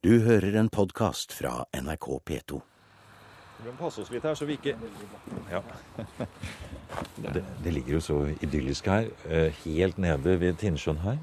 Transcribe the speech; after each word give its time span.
Du 0.00 0.14
hører 0.24 0.54
en 0.56 0.68
podkast 0.72 1.32
fra 1.36 1.64
NRK 1.76 2.06
P2. 2.24 2.60
Vi 3.60 3.66
må 3.68 3.74
passe 3.76 4.00
oss 4.00 4.08
litt 4.12 4.24
her, 4.24 4.36
så 4.38 4.46
vi 4.48 4.56
ikke 4.56 4.76
Ja. 5.50 5.60
Det, 7.20 7.42
det 7.62 7.70
ligger 7.70 7.98
jo 7.98 8.00
så 8.02 8.14
idyllisk 8.42 8.88
her, 8.90 9.10
eh, 9.30 9.52
helt 9.62 9.98
nede 10.02 10.32
ved 10.40 10.56
Tinnsjøen 10.58 10.98
her. 11.04 11.18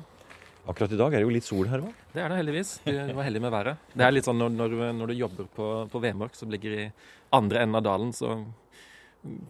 Akkurat 0.70 0.94
i 0.94 1.00
dag 1.00 1.12
er 1.16 1.20
det 1.20 1.26
jo 1.26 1.34
litt 1.34 1.44
sol 1.48 1.68
her, 1.68 1.82
òg? 1.84 1.98
Det 2.13 2.21
er 2.24 2.29
det 2.32 2.38
heldigvis. 2.40 2.71
Du 2.86 2.94
var 3.18 3.26
heldig 3.28 3.42
med 3.44 3.52
været. 3.52 3.82
Det 3.98 4.05
er 4.05 4.13
litt 4.13 4.28
sånn 4.29 4.37
når, 4.40 4.53
når, 4.55 4.69
du- 4.76 4.94
når 4.99 5.12
du 5.12 5.15
jobber 5.17 5.49
på, 5.57 5.67
på 5.91 6.01
Vemork, 6.03 6.37
som 6.39 6.53
ligger 6.53 6.78
i 6.78 6.85
andre 7.35 7.63
enden 7.65 7.79
av 7.81 7.83
dalen, 7.89 8.13
så 8.15 8.37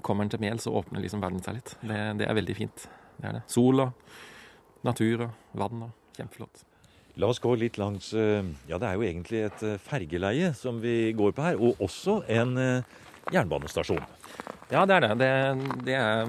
kommer 0.01 0.23
en 0.25 0.31
til 0.33 0.41
Mjel, 0.41 0.57
så 0.63 0.73
åpner 0.79 1.03
liksom 1.03 1.21
verden 1.21 1.43
seg 1.45 1.59
litt. 1.59 1.75
Det, 1.83 1.99
det 2.23 2.29
er 2.31 2.39
veldig 2.39 2.55
fint. 2.57 2.87
Det 3.19 3.29
er 3.29 3.37
det. 3.37 3.43
Sol 3.51 3.83
og 3.83 4.17
natur 4.87 5.27
og 5.27 5.61
vann 5.61 5.85
og 5.89 6.17
kjempeflott. 6.17 6.63
La 7.17 7.31
oss 7.31 7.41
gå 7.41 7.55
litt 7.57 7.79
langs 7.81 8.11
eh, 8.13 8.45
Ja, 8.69 8.77
det 8.77 8.91
er 8.91 8.97
jo 8.97 9.05
egentlig 9.07 9.41
et 9.47 9.63
eh, 9.65 9.79
fergeleie 9.81 10.51
som 10.57 10.77
vi 10.83 11.13
går 11.17 11.33
på 11.33 11.45
her, 11.47 11.57
og 11.57 11.81
også 11.81 12.19
en 12.29 12.53
eh, 12.61 12.97
jernbanestasjon. 13.33 14.03
Ja, 14.69 14.83
det 14.85 14.97
er 14.97 15.05
det. 15.05 15.11
Det, 15.21 15.31
det 15.87 15.95
er 15.97 16.27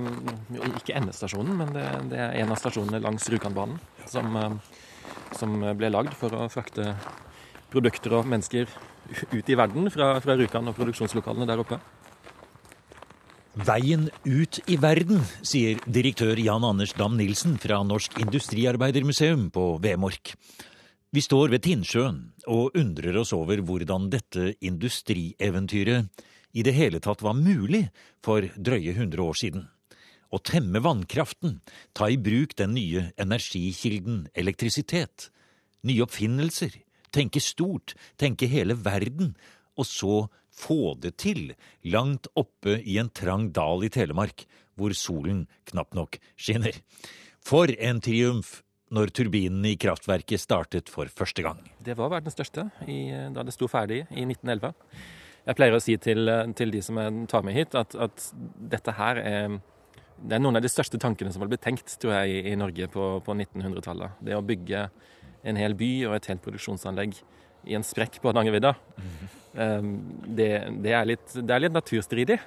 jo 0.54 0.70
ikke 0.78 0.96
endestasjonen, 0.96 1.58
men 1.58 1.74
det, 1.74 1.84
det 2.12 2.20
er 2.22 2.36
en 2.40 2.54
av 2.54 2.60
stasjonene 2.60 3.02
langs 3.02 3.26
Rjukanbanen 3.28 3.80
som, 4.08 4.38
som 5.36 5.56
ble 5.76 5.90
lagd 5.90 6.14
for 6.16 6.32
å 6.38 6.46
frakte 6.52 6.94
produkter 7.68 8.14
og 8.20 8.30
mennesker 8.30 8.70
ut 9.34 9.50
i 9.50 9.58
verden 9.58 9.90
fra, 9.92 10.14
fra 10.22 10.38
Rjukan 10.38 10.70
og 10.70 10.78
produksjonslokalene 10.78 11.48
der 11.50 11.64
oppe. 11.64 11.80
Veien 13.58 14.06
ut 14.22 14.60
i 14.70 14.78
verden, 14.78 15.24
sier 15.42 15.82
direktør 15.90 16.38
Jan 16.38 16.64
Anders 16.64 16.94
Dam-Nilsen 16.96 17.58
fra 17.58 17.82
Norsk 17.82 18.20
Industriarbeidermuseum 18.22 19.48
på 19.50 19.72
Vemork. 19.82 20.36
Vi 21.08 21.22
står 21.24 21.48
ved 21.54 21.62
Tinnsjøen 21.64 22.18
og 22.52 22.74
undrer 22.76 23.16
oss 23.16 23.30
over 23.32 23.62
hvordan 23.64 24.10
dette 24.12 24.50
industrieventyret 24.60 26.26
i 26.52 26.64
det 26.66 26.74
hele 26.76 27.00
tatt 27.00 27.24
var 27.24 27.38
mulig 27.38 27.86
for 28.24 28.44
drøye 28.44 28.92
100 28.92 29.22
år 29.24 29.38
siden. 29.40 29.64
Å 30.28 30.36
temme 30.44 30.82
vannkraften, 30.84 31.62
ta 31.96 32.10
i 32.12 32.20
bruk 32.20 32.52
den 32.60 32.74
nye 32.76 33.06
energikilden 33.16 34.26
elektrisitet, 34.36 35.30
nye 35.88 36.04
oppfinnelser, 36.04 36.76
tenke 37.08 37.40
stort, 37.40 37.96
tenke 38.20 38.44
hele 38.52 38.76
verden, 38.76 39.32
og 39.80 39.88
så 39.88 40.20
få 40.52 40.92
det 41.00 41.16
til 41.24 41.54
langt 41.88 42.28
oppe 42.36 42.82
i 42.84 42.98
en 43.00 43.08
trang 43.08 43.48
dal 43.56 43.80
i 43.86 43.92
Telemark, 43.94 44.44
hvor 44.76 44.92
solen 44.92 45.46
knapt 45.72 45.96
nok 45.96 46.20
skinner. 46.36 46.76
For 47.40 47.72
en 47.80 48.04
triumf 48.04 48.58
når 48.94 49.12
turbinene 49.16 49.74
i 49.74 49.78
kraftverket 49.80 50.40
startet 50.40 50.90
for 50.92 51.10
første 51.12 51.44
gang. 51.44 51.60
Det 51.84 51.96
var 51.98 52.12
verdens 52.12 52.36
største 52.36 52.68
i, 52.88 53.08
da 53.34 53.44
det 53.44 53.54
sto 53.56 53.68
ferdig 53.70 54.04
i 54.08 54.24
1911. 54.24 54.72
Jeg 55.48 55.56
pleier 55.56 55.76
å 55.76 55.80
si 55.80 55.96
til, 56.00 56.28
til 56.56 56.72
de 56.72 56.80
som 56.84 57.00
jeg 57.00 57.26
tar 57.32 57.44
med 57.46 57.56
hit, 57.56 57.76
at, 57.78 57.94
at 57.96 58.30
dette 58.72 58.94
her 58.98 59.20
er, 59.22 59.58
det 60.20 60.36
er 60.36 60.42
noen 60.42 60.60
av 60.60 60.64
de 60.64 60.72
største 60.72 61.00
tankene 61.00 61.32
som 61.32 61.44
har 61.44 61.50
blitt 61.52 61.64
tenkt 61.64 61.94
tror 62.00 62.18
jeg, 62.18 62.40
i, 62.40 62.52
i 62.52 62.58
Norge 62.58 62.88
på, 62.92 63.10
på 63.24 63.36
1900-tallet. 63.36 64.18
Det 64.24 64.36
å 64.36 64.44
bygge 64.44 64.88
en 65.48 65.60
hel 65.60 65.76
by 65.78 65.92
og 66.08 66.16
et 66.18 66.28
helt 66.32 66.44
produksjonsanlegg 66.44 67.20
i 67.68 67.76
en 67.76 67.84
sprekk 67.86 68.18
på 68.20 68.30
Hardangervidda. 68.30 68.74
Um, 69.58 69.94
det, 70.24 70.50
det, 70.84 70.92
er 70.94 71.08
litt, 71.08 71.32
det 71.36 71.54
er 71.54 71.64
litt 71.64 71.76
naturstridig. 71.76 72.38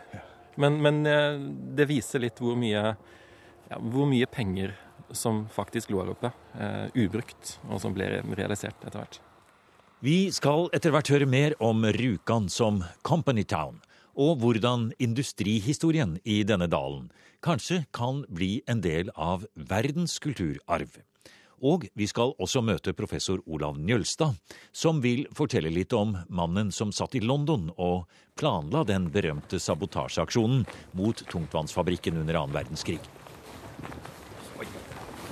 Men, 0.61 0.77
men 0.83 1.01
eh, 1.07 1.39
det 1.77 1.87
viser 1.89 2.21
litt 2.25 2.39
hvor 2.41 2.57
mye, 2.59 2.81
ja, 3.69 3.77
hvor 3.79 4.09
mye 4.09 4.27
penger 4.29 4.73
som 5.17 5.43
faktisk 5.51 5.91
lå 5.91 6.01
her 6.03 6.13
oppe, 6.13 6.31
eh, 6.59 6.87
ubrukt, 6.95 7.57
og 7.69 7.81
som 7.81 7.93
ble 7.93 8.21
realisert 8.35 8.75
etter 8.85 8.99
hvert. 8.99 9.19
Vi 10.01 10.31
skal 10.33 10.69
etter 10.73 10.89
hvert 10.89 11.11
høre 11.13 11.27
mer 11.29 11.53
om 11.61 11.83
Rjukan 11.85 12.49
som 12.49 12.83
Company 13.05 13.43
Town, 13.43 13.81
og 14.17 14.39
hvordan 14.41 14.91
industrihistorien 14.99 16.17
i 16.25 16.41
denne 16.43 16.67
dalen 16.67 17.11
kanskje 17.45 17.85
kan 17.93 18.23
bli 18.29 18.61
en 18.67 18.81
del 18.81 19.11
av 19.15 19.45
verdens 19.55 20.17
kulturarv. 20.19 20.97
Og 21.61 21.85
vi 21.93 22.07
skal 22.09 22.33
også 22.41 22.63
møte 22.65 22.95
professor 22.97 23.41
Olav 23.45 23.77
Njølstad, 23.77 24.33
som 24.73 25.01
vil 25.03 25.27
fortelle 25.37 25.69
litt 25.69 25.93
om 25.93 26.15
mannen 26.29 26.71
som 26.73 26.89
satt 26.89 27.13
i 27.15 27.21
London 27.21 27.69
og 27.77 28.09
planla 28.39 28.81
den 28.89 29.11
berømte 29.13 29.61
sabotasjeaksjonen 29.61 30.65
mot 30.97 31.21
tungtvannsfabrikken 31.29 32.17
under 32.23 32.41
annen 32.41 32.57
verdenskrig. 32.57 33.01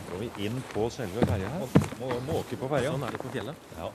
Går 0.09 0.23
vi 0.23 0.47
inn 0.47 0.61
på 0.73 0.87
selve 0.89 1.25
ferja 1.29 1.49
her? 1.53 1.81
Må 1.99 2.15
måke 2.25 2.57
på 2.57 2.69
ferja. 2.71 2.95
Sånn 2.95 3.05
er 3.05 3.13
det 3.13 3.21
på 3.21 3.33
fjellet. 3.33 3.67
Ja. 3.77 3.89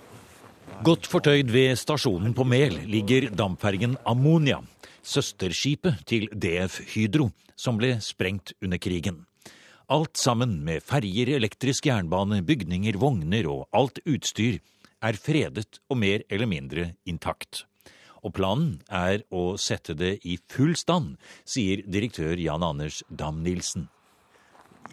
Godt 0.87 1.09
fortøyd 1.11 1.51
ved 1.53 1.75
stasjonen 1.79 2.35
på 2.37 2.47
Mel 2.47 2.77
ligger 2.91 3.27
dampfergen 3.35 3.97
Ammonia, 4.09 4.61
søsterskipet 5.03 6.05
til 6.09 6.29
DF 6.31 6.81
Hydro, 6.95 7.29
som 7.57 7.79
ble 7.81 7.97
sprengt 8.05 8.55
under 8.63 8.79
krigen. 8.79 9.25
Alt 9.93 10.17
sammen 10.17 10.61
med 10.65 10.83
ferger, 10.87 11.35
elektrisk 11.37 11.91
jernbane, 11.91 12.41
bygninger, 12.47 12.97
vogner 12.97 13.51
og 13.51 13.67
alt 13.77 14.01
utstyr 14.07 14.63
er 15.05 15.19
fredet 15.21 15.81
og 15.91 15.99
mer 16.01 16.25
eller 16.33 16.49
mindre 16.49 16.87
intakt. 17.05 17.67
Og 18.25 18.33
planen 18.39 18.79
er 18.89 19.27
å 19.29 19.59
sette 19.61 19.93
det 19.99 20.15
i 20.25 20.39
full 20.49 20.73
stand, 20.81 21.19
sier 21.45 21.85
direktør 21.85 22.41
Jan 22.41 22.65
Anders 22.65 23.03
Dam-Nilsen. 23.13 23.91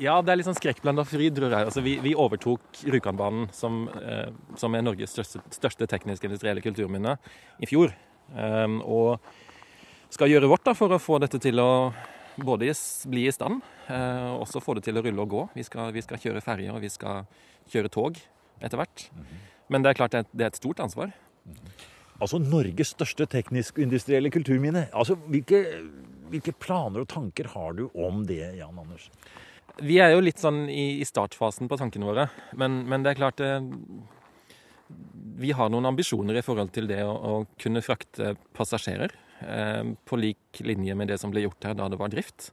Ja, 0.01 0.16
det 0.25 0.31
er 0.34 0.39
litt 0.39 0.47
sånn 0.47 0.57
skrekkblanda 0.57 1.03
fryd, 1.06 1.35
tror 1.38 1.53
jeg. 1.53 1.67
Altså, 1.69 1.84
vi, 1.85 1.97
vi 2.01 2.16
overtok 2.17 2.79
Rjukanbanen, 2.89 3.51
som, 3.53 3.84
eh, 4.01 4.31
som 4.57 4.73
er 4.73 4.81
Norges 4.81 5.13
største, 5.13 5.44
største 5.53 5.85
tekniske 5.89 6.25
industrielle 6.25 6.63
kulturminne, 6.66 7.19
i 7.62 7.69
fjor. 7.69 7.94
Um, 8.34 8.79
og 8.81 9.19
skal 10.11 10.31
gjøre 10.31 10.50
vårt 10.50 10.66
da, 10.66 10.73
for 10.78 10.95
å 10.95 11.01
få 11.01 11.19
dette 11.22 11.38
til 11.44 11.61
å 11.61 11.69
både 12.41 12.72
bli 13.11 13.28
i 13.28 13.34
stand, 13.35 13.61
eh, 13.91 14.25
og 14.31 14.47
også 14.47 14.63
få 14.63 14.79
det 14.79 14.88
til 14.88 14.97
å 14.97 15.03
rulle 15.06 15.22
og 15.22 15.35
gå. 15.35 15.44
Vi 15.59 15.67
skal, 15.67 15.94
vi 15.94 16.01
skal 16.01 16.22
kjøre 16.23 16.41
ferje, 16.41 16.73
og 16.73 16.81
vi 16.81 16.90
skal 16.90 17.28
kjøre 17.69 17.94
tog 17.94 18.17
etter 18.61 18.81
hvert. 18.81 19.06
Men 19.69 19.85
det 19.85 19.91
er 19.91 20.00
klart 20.01 20.16
det 20.16 20.23
er, 20.23 20.31
det 20.34 20.47
er 20.47 20.53
et 20.53 20.59
stort 20.63 20.81
ansvar. 20.81 21.13
Altså 22.22 22.41
Norges 22.41 22.95
største 22.95 23.29
teknisk-industrielle 23.29 24.34
kulturminne. 24.34 24.88
Altså, 24.97 25.19
hvilke, 25.29 25.61
hvilke 26.34 26.57
planer 26.57 27.06
og 27.06 27.09
tanker 27.13 27.53
har 27.53 27.78
du 27.78 27.88
om 27.94 28.25
det, 28.25 28.44
Jan 28.57 28.81
Anders? 28.81 29.11
Vi 29.80 30.00
er 30.04 30.12
jo 30.14 30.24
litt 30.24 30.42
sånn 30.42 30.66
i, 30.70 31.00
i 31.02 31.08
startfasen 31.08 31.70
på 31.72 31.78
tankene 31.80 32.09
våre, 32.09 32.28
men, 32.59 32.82
men 32.90 33.06
det 33.06 33.14
er 33.14 33.20
klart 33.22 33.40
det, 33.40 33.52
Vi 35.42 35.54
har 35.56 35.72
noen 35.72 35.88
ambisjoner 35.94 36.38
i 36.38 36.46
forhold 36.46 36.74
til 36.76 36.90
det 36.92 37.02
å, 37.08 37.14
å 37.14 37.34
kunne 37.62 37.84
frakte 37.86 38.36
passasjerer 38.58 39.14
eh, 39.46 39.94
på 40.06 40.20
lik 40.20 40.64
linje 40.66 40.98
med 40.98 41.14
det 41.14 41.22
som 41.22 41.32
ble 41.32 41.46
gjort 41.46 41.70
her 41.70 41.78
da 41.80 41.88
det 41.92 42.02
var 42.02 42.12
drift. 42.12 42.52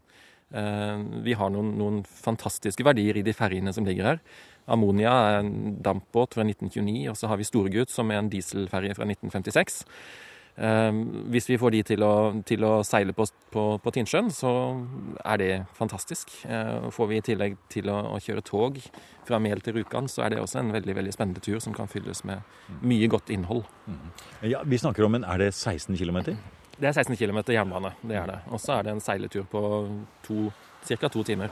Eh, 0.55 1.01
vi 1.27 1.34
har 1.37 1.51
noen, 1.53 1.75
noen 1.81 1.99
fantastiske 2.06 2.87
verdier 2.87 3.19
i 3.19 3.27
de 3.27 3.35
ferjene 3.37 3.75
som 3.75 3.89
ligger 3.89 4.12
her. 4.12 4.23
Ammonia 4.69 5.12
er 5.27 5.43
en 5.43 5.53
dampbåt 5.85 6.37
fra 6.37 6.45
1929, 6.45 7.09
og 7.11 7.17
så 7.19 7.29
har 7.31 7.41
vi 7.41 7.49
Storegut, 7.49 7.93
som 7.93 8.11
er 8.12 8.23
en 8.23 8.33
dieselferje 8.33 8.97
fra 8.97 9.09
1956. 9.09 9.83
Eh, 10.58 10.92
hvis 11.30 11.46
vi 11.46 11.58
får 11.60 11.74
de 11.76 11.82
til 11.92 12.02
å, 12.02 12.12
til 12.46 12.64
å 12.66 12.72
seile 12.86 13.14
på, 13.14 13.26
på, 13.54 13.64
på 13.82 13.92
Tinnsjøen, 13.94 14.30
så 14.34 14.50
er 15.22 15.38
det 15.38 15.50
fantastisk. 15.78 16.32
Eh, 16.48 16.88
får 16.94 17.10
vi 17.12 17.20
i 17.20 17.24
tillegg 17.30 17.58
til 17.70 17.91
å, 17.92 18.00
å 18.16 18.19
kjøre 18.22 18.42
tog 18.46 18.80
fra 19.28 19.38
Mel 19.42 19.62
til 19.62 19.78
Rjukan, 19.78 20.10
så 20.10 20.24
er 20.26 20.34
det 20.34 20.42
også 20.42 20.62
en 20.62 20.72
veldig 20.74 20.96
veldig 20.98 21.14
spennende 21.14 21.42
tur 21.44 21.60
som 21.62 21.76
kan 21.76 21.91
fylles 21.91 22.24
med 22.26 22.42
mye 22.82 23.10
godt 23.10 23.30
innhold. 23.34 23.66
Ja, 24.42 24.64
Vi 24.66 24.80
snakker 24.80 25.06
om 25.06 25.19
en 25.19 25.26
Er 25.28 25.38
det 25.38 25.52
16 25.54 25.94
km? 25.96 26.34
Det 26.78 26.86
er 26.86 26.94
16 26.94 27.16
km 27.19 27.42
jernbane, 27.52 27.92
det 28.06 28.16
er 28.19 28.26
det. 28.30 28.38
Og 28.54 28.60
så 28.62 28.78
er 28.78 28.86
det 28.86 28.92
en 28.94 29.02
seiletur 29.02 29.46
på 29.50 29.62
ca. 30.26 31.08
to 31.08 31.25
timer. 31.26 31.50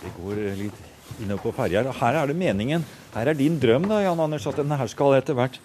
Det 0.00 0.12
går 0.18 0.40
litt 0.60 0.82
innover 1.20 1.42
på 1.42 1.52
ferja. 1.56 1.82
her. 1.82 1.92
Her 1.92 2.22
er 2.22 2.26
det 2.28 2.36
meningen. 2.36 2.84
Her 3.14 3.28
er 3.28 3.34
din 3.34 3.58
drøm, 3.60 3.88
da, 3.88 4.02
Jan 4.04 4.20
Anders, 4.20 4.46
at 4.46 4.60
denne 4.60 4.76
her 4.76 4.86
skal 4.86 5.16
etter 5.16 5.36
hvert 5.36 5.58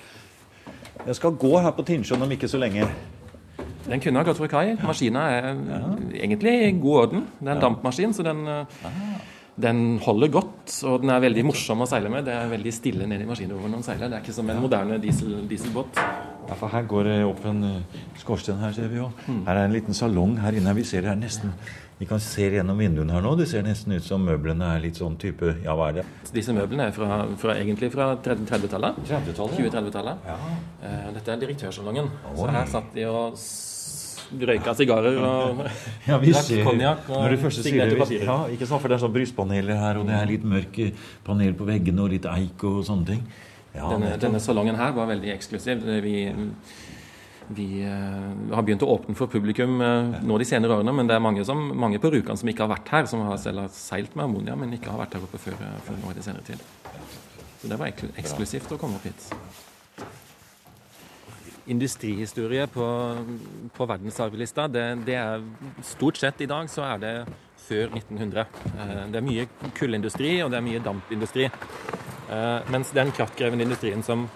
Jeg 1.09 1.17
skal 1.17 1.39
gå 1.41 1.49
her 1.57 1.71
på 1.73 1.81
Tinnsjøen 1.87 2.21
om 2.21 2.33
ikke 2.35 2.47
så 2.51 2.59
lenge. 2.61 2.85
Den 3.87 4.01
kunne 4.03 4.21
ha 4.21 4.27
gått 4.27 4.37
fra 4.37 4.49
kai. 4.51 4.75
Maskina 4.85 5.23
er 5.33 5.47
egentlig 6.19 6.51
i 6.67 6.75
god 6.77 6.97
orden. 6.99 7.23
Det 7.39 7.47
er 7.49 7.55
en 7.55 7.63
dampmaskin, 7.63 8.13
så 8.13 8.25
den, 8.27 8.43
eh, 8.45 8.91
den 9.57 9.97
holder 10.05 10.29
godt. 10.35 10.75
Og 10.85 11.01
den 11.01 11.09
er 11.09 11.23
veldig 11.23 11.45
morsom 11.47 11.81
å 11.81 11.87
seile 11.89 12.11
med. 12.13 12.25
Det 12.25 12.35
er 12.35 12.53
veldig 12.53 12.73
stille 12.73 13.07
nede 13.09 13.25
i 13.25 13.25
maskinrommet 13.25 13.71
når 13.71 13.79
den 13.79 13.87
seiler. 13.87 14.07
Det 14.07 14.19
er 14.19 14.21
ikke 14.21 14.37
som 14.37 14.49
en 14.53 14.61
moderne 14.61 15.01
diesel, 15.01 15.33
dieselbåt. 15.49 15.97
Ja, 15.97 16.53
for 16.53 16.67
Her 16.67 16.83
går 16.83 17.03
det 17.09 17.25
opp 17.25 17.43
en 17.45 17.63
eh, 17.63 17.97
skorsten, 18.21 18.59
her 18.59 18.71
ser 18.71 18.87
vi 18.93 19.01
jo. 19.01 19.09
Her 19.47 19.55
er 19.55 19.65
en 19.65 19.73
liten 19.73 19.93
salong 19.97 20.37
her 20.37 20.51
inne. 20.51 20.75
Vi 20.75 20.83
ser 20.83 21.09
her 21.09 21.15
nesten 21.15 21.57
Vi 21.99 22.05
kan 22.07 22.19
se 22.23 22.45
gjennom 22.47 22.77
vinduene 22.79 23.11
her 23.11 23.23
nå. 23.25 23.33
Det 23.35 23.45
ser 23.51 23.65
nesten 23.65 23.91
ut 23.97 24.05
som 24.05 24.23
møblene 24.23 24.69
er 24.77 24.83
litt 24.85 24.95
sånn 24.99 25.17
type 25.19 25.49
Ja, 25.65 25.73
hva 25.75 25.89
er 25.91 25.97
det? 25.99 26.05
Disse 26.31 26.53
møblene 26.55 26.85
er 26.87 26.93
fra, 26.95 27.25
fra, 27.41 27.57
egentlig 27.59 27.89
fra 27.91 28.13
30-tallet. 28.23 29.01
30-tallet? 29.09 29.57
20-30-tallet. 29.59 30.29
Ja. 30.29 30.37
Eh, 30.79 31.09
Dette 31.17 31.33
er 31.35 31.41
direktørsalongen. 31.43 32.07
Så 32.37 32.47
her 32.55 32.71
satt 32.71 32.95
de 32.95 33.03
og 33.09 33.35
røyka 34.29 34.75
sigarer 34.77 35.19
og 35.25 35.63
Ja, 36.09 36.21
vi 36.21 36.31
ser 36.37 36.63
konjakk 36.63 37.09
og 37.11 37.51
signerte 37.51 37.99
papirer. 37.99 38.25
ja, 38.29 38.37
ikke 38.53 38.67
sant, 38.69 38.79
for 38.79 38.87
det 38.87 38.99
er 38.99 39.03
sånn 39.03 39.15
brystpaneler 39.15 39.79
her, 39.81 39.99
og 39.99 40.07
det 40.07 40.15
er 40.15 40.29
litt 40.29 40.45
mørke 40.47 40.91
paneler 41.27 41.57
på 41.57 41.67
veggene 41.67 42.05
og 42.05 42.13
litt 42.13 42.27
eik 42.29 42.63
og 42.69 42.83
sånne 42.87 43.09
ting. 43.11 43.25
Ja, 43.73 43.89
denne, 43.91 44.15
denne 44.21 44.39
salongen 44.41 44.79
her 44.79 44.93
var 44.95 45.09
veldig 45.11 45.33
eksklusiv. 45.35 45.83
Vi, 46.05 46.15
vi 47.49 47.81
eh, 47.81 48.53
har 48.53 48.61
begynt 48.65 48.83
å 48.85 48.89
åpne 48.93 49.15
for 49.17 49.29
publikum 49.31 49.79
eh, 49.81 50.19
nå 50.21 50.35
de 50.37 50.45
senere 50.45 50.75
årene, 50.77 50.93
men 50.93 51.07
det 51.09 51.15
er 51.17 51.23
mange, 51.23 51.41
som, 51.47 51.57
mange 51.81 51.97
på 52.01 52.11
Rjukan 52.13 52.37
som 52.37 52.49
ikke 52.51 52.61
har 52.67 52.71
vært 52.75 52.91
her, 52.93 53.07
som 53.09 53.23
har 53.25 53.39
selv 53.41 53.65
seilt 53.73 54.13
med 54.15 54.27
Ammonia, 54.27 54.53
men 54.59 54.75
ikke 54.77 54.91
har 54.93 55.01
vært 55.01 55.17
her 55.17 55.25
oppe 55.25 55.41
før, 55.41 55.55
eh, 55.65 55.79
før 55.87 55.97
nå 56.03 56.11
i 56.13 56.17
de 56.19 56.25
senere 56.27 56.45
tid. 56.45 56.61
Så 57.59 57.71
det 57.71 57.79
var 57.81 57.89
eksklu- 57.89 58.13
eksklusivt 58.21 58.75
å 58.75 58.77
komme 58.79 58.99
opp 58.99 59.07
hit. 59.09 59.25
Industrihistorie 61.69 62.67
på, 62.71 62.85
på 63.77 63.85
verdensarvlista, 63.89 64.67
det, 64.73 64.85
det 65.05 65.17
er 65.21 65.43
stort 65.85 66.17
sett 66.21 66.39
i 66.41 66.47
dag 66.49 66.69
så 66.71 66.85
er 66.87 67.01
det 67.03 67.13
før 67.65 67.91
1900. 67.97 68.45
Eh, 68.73 68.93
Det 69.13 69.19
er 69.23 69.25
mye 69.25 69.47
kullindustri 69.77 70.35
og 70.45 70.53
det 70.53 70.61
er 70.61 70.65
mye 70.69 70.85
dampindustri. 70.85 71.49
Mens 72.69 72.91
den 72.93 73.09
kraftkrevende 73.09 73.65
industrien 73.65 74.03
som 74.05 74.27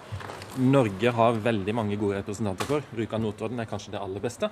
Norge 0.58 1.10
har 1.10 1.38
veldig 1.42 1.74
mange 1.74 1.96
gode 1.98 2.20
representanter 2.20 2.68
for, 2.68 2.84
Rjukan 2.94 3.24
Notodden 3.24 3.58
er 3.58 3.66
kanskje 3.66 3.94
det 3.94 4.02
aller 4.02 4.22
beste, 4.22 4.50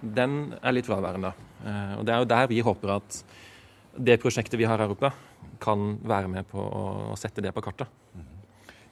den 0.00 0.54
er 0.60 0.72
litt 0.72 0.88
fraværende. 0.88 1.34
Eh, 1.64 1.96
Og 1.98 2.04
det 2.06 2.14
er 2.14 2.22
jo 2.22 2.30
der 2.32 2.46
vi 2.48 2.60
håper 2.64 2.96
at 2.96 3.24
det 3.96 4.20
prosjektet 4.22 4.58
vi 4.58 4.64
har 4.64 4.78
her 4.80 4.90
oppe, 4.90 5.12
kan 5.60 5.98
være 6.02 6.28
med 6.28 6.48
på 6.48 6.58
å 6.58 7.16
sette 7.16 7.44
det 7.44 7.52
på 7.54 7.62
kartet. 7.62 7.88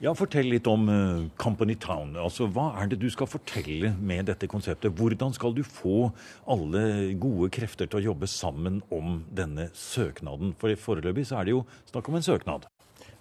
Ja, 0.03 0.11
Fortell 0.13 0.49
litt 0.51 0.67
om 0.67 0.89
eh, 0.91 1.29
Company 1.39 1.75
Town. 1.79 2.17
Altså, 2.19 2.49
Hva 2.51 2.73
er 2.81 2.89
det 2.91 2.99
du 2.99 3.07
skal 3.09 3.29
fortelle 3.29 3.93
med 3.97 4.27
dette 4.27 4.49
konseptet? 4.51 4.91
Hvordan 4.91 5.33
skal 5.33 5.55
du 5.55 5.63
få 5.63 6.11
alle 6.45 7.13
gode 7.15 7.49
krefter 7.55 7.87
til 7.87 8.01
å 8.01 8.05
jobbe 8.11 8.27
sammen 8.27 8.81
om 8.91 9.21
denne 9.31 9.69
søknaden? 9.71 10.53
For 10.59 10.75
foreløpig 10.75 11.25
så 11.29 11.39
er 11.39 11.47
det 11.47 11.55
jo 11.55 11.63
snakk 11.89 12.11
om 12.11 12.19
en 12.19 12.25
søknad. 12.29 12.67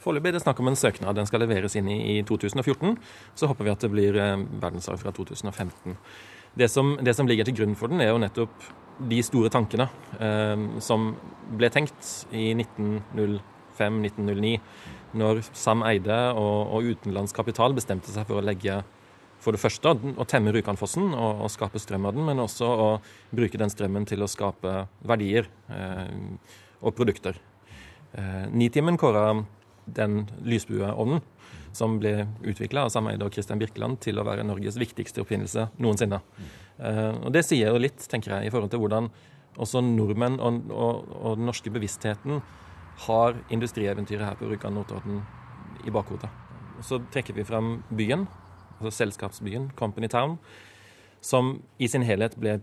Foreløpig 0.03 0.33
er 0.33 0.39
det 0.39 0.45
snakk 0.45 0.61
om 0.63 0.71
en 0.71 0.79
søknad. 0.79 1.17
Den 1.17 1.29
skal 1.29 1.45
leveres 1.45 1.77
inn 1.79 1.89
i, 1.93 1.99
i 2.17 2.21
2014. 2.27 2.97
Så 3.39 3.49
håper 3.51 3.69
vi 3.69 3.75
at 3.75 3.85
det 3.85 3.93
blir 3.93 4.19
eh, 4.19 4.37
verdensarv 4.63 5.03
fra 5.03 5.15
2015. 5.15 5.97
Det 6.59 6.69
som, 6.69 6.97
det 7.01 7.15
som 7.17 7.29
ligger 7.29 7.49
til 7.49 7.57
grunn 7.61 7.77
for 7.79 7.93
den, 7.93 8.03
er 8.05 8.13
jo 8.13 8.21
nettopp 8.21 8.71
de 9.09 9.21
store 9.25 9.51
tankene 9.53 9.89
eh, 10.21 10.67
som 10.85 11.13
ble 11.57 11.71
tenkt 11.73 12.27
i 12.35 12.51
1905-1909, 12.59 14.57
når 15.19 15.45
Sam 15.57 15.85
Eide 15.87 16.19
og, 16.39 16.75
og 16.77 16.91
utenlandsk 16.93 17.37
kapital 17.37 17.75
bestemte 17.77 18.13
seg 18.13 18.29
for 18.29 18.41
å 18.41 18.45
legge 18.45 18.83
for 19.43 19.55
det 19.55 19.63
første 19.63 19.91
å 19.91 20.27
temme 20.29 20.53
Rjukanfossen 20.55 21.09
og, 21.17 21.43
og 21.43 21.51
skape 21.51 21.81
strøm 21.83 22.07
av 22.07 22.15
den, 22.15 22.27
men 22.29 22.43
også 22.43 22.69
å 22.69 22.91
bruke 23.35 23.59
den 23.59 23.73
strømmen 23.73 24.07
til 24.07 24.23
å 24.23 24.31
skape 24.31 24.85
verdier 25.09 25.49
eh, 25.73 26.13
og 26.83 26.95
produkter. 26.99 27.41
Eh, 28.13 28.47
Nitimen 28.53 29.01
kåra 29.01 29.33
den 29.97 30.25
lysbueovnen 30.45 31.23
som 31.73 31.97
ble 32.01 32.27
utvikla 32.45 32.87
av 32.87 32.93
sameide 32.93 33.25
og 33.25 33.35
Christian 33.35 33.61
Birkeland 33.61 34.01
til 34.05 34.21
å 34.21 34.27
være 34.27 34.45
Norges 34.45 34.77
viktigste 34.81 35.23
oppfinnelse 35.25 35.71
noensinne. 35.81 36.21
Eh, 36.79 37.13
og 37.17 37.33
Det 37.33 37.45
sier 37.47 37.73
jo 37.73 37.81
litt, 37.81 38.05
tenker 38.09 38.37
jeg, 38.37 38.49
i 38.49 38.53
forhold 38.53 38.73
til 38.73 38.83
hvordan 38.83 39.09
også 39.61 39.83
nordmenn 39.85 40.39
og, 40.41 40.69
og, 40.73 41.09
og 41.21 41.39
den 41.41 41.49
norske 41.49 41.73
bevisstheten 41.73 42.41
har 43.07 43.39
industrieventyret 43.53 44.25
her 44.27 44.37
på 44.39 44.49
Rjukan 44.51 44.77
Notodden 44.77 45.23
i 45.87 45.93
bakhodet. 45.93 46.29
Så 46.85 47.01
trekker 47.13 47.37
vi 47.37 47.47
fram 47.47 47.81
byen, 47.93 48.27
altså 48.79 48.93
selskapsbyen, 49.03 49.71
Company 49.79 50.09
Town, 50.13 50.39
som 51.23 51.55
i 51.79 51.89
sin 51.89 52.05
helhet 52.05 52.35
ble 52.41 52.59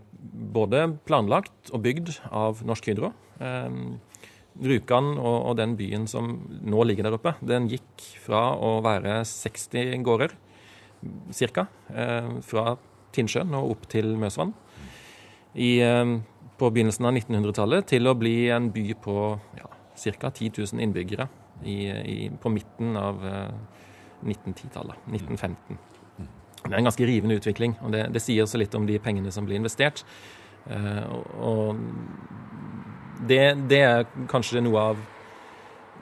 både 0.54 0.84
planlagt 1.08 1.72
og 1.72 1.82
bygd 1.86 2.12
av 2.30 2.62
Norsk 2.66 2.90
Hydro. 2.90 3.12
Eh, 3.40 3.70
Rjukan 4.60 5.14
og, 5.14 5.36
og 5.50 5.56
den 5.60 5.76
byen 5.78 6.06
som 6.10 6.32
nå 6.66 6.84
ligger 6.88 7.06
der 7.06 7.16
oppe, 7.16 7.36
den 7.46 7.68
gikk 7.70 8.02
fra 8.24 8.50
å 8.58 8.78
være 8.84 9.20
60 9.28 10.02
gårder 10.06 10.34
ca. 11.54 11.66
Eh, 11.94 12.32
fra 12.44 12.74
Tinnsjøen 13.14 13.54
og 13.56 13.76
opp 13.76 13.86
til 13.90 14.12
Møsvann 14.20 14.52
i, 15.54 15.78
eh, 15.80 16.16
på 16.60 16.70
begynnelsen 16.70 17.06
av 17.08 17.14
1900-tallet 17.14 17.88
til 17.94 18.10
å 18.10 18.16
bli 18.18 18.50
en 18.52 18.68
by 18.74 18.86
på 19.00 19.16
ja, 19.58 19.70
ca. 20.18 20.30
10 20.30 20.50
000 20.58 20.82
innbyggere 20.84 21.28
i, 21.64 21.78
i, 21.88 22.18
på 22.40 22.52
midten 22.52 22.98
av 23.00 23.24
eh, 23.26 23.54
1910-tallet. 24.26 25.00
1915. 25.08 25.78
Det 26.60 26.74
er 26.74 26.78
en 26.82 26.90
ganske 26.90 27.06
rivende 27.08 27.38
utvikling, 27.40 27.78
og 27.80 27.94
det, 27.94 28.04
det 28.12 28.20
sier 28.20 28.44
også 28.44 28.60
litt 28.60 28.74
om 28.76 28.84
de 28.88 28.98
pengene 29.00 29.32
som 29.32 29.46
blir 29.48 29.56
investert. 29.56 30.04
Eh, 30.68 31.04
og 31.08 31.24
og 31.50 31.80
det, 33.28 33.42
det 33.70 33.80
er 33.84 34.06
kanskje 34.30 34.62
noe 34.64 34.84
av, 34.92 35.00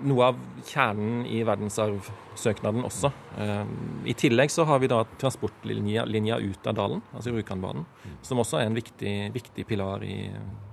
noe 0.06 0.28
av 0.30 0.38
kjernen 0.68 1.24
i 1.26 1.40
verdensarvsøknaden 1.46 2.86
også. 2.86 3.10
Eh, 3.42 3.72
I 4.12 4.14
tillegg 4.18 4.52
så 4.54 4.66
har 4.68 4.82
vi 4.82 4.90
da 4.90 5.02
transportlinja 5.18 6.06
linja 6.08 6.38
ut 6.38 6.70
av 6.70 6.78
dalen, 6.78 7.02
altså 7.12 7.34
Rjukanbanen, 7.34 7.88
som 8.22 8.40
også 8.42 8.60
er 8.60 8.68
en 8.68 8.78
viktig, 8.78 9.16
viktig 9.34 9.66
pilar 9.68 10.04
i 10.06 10.28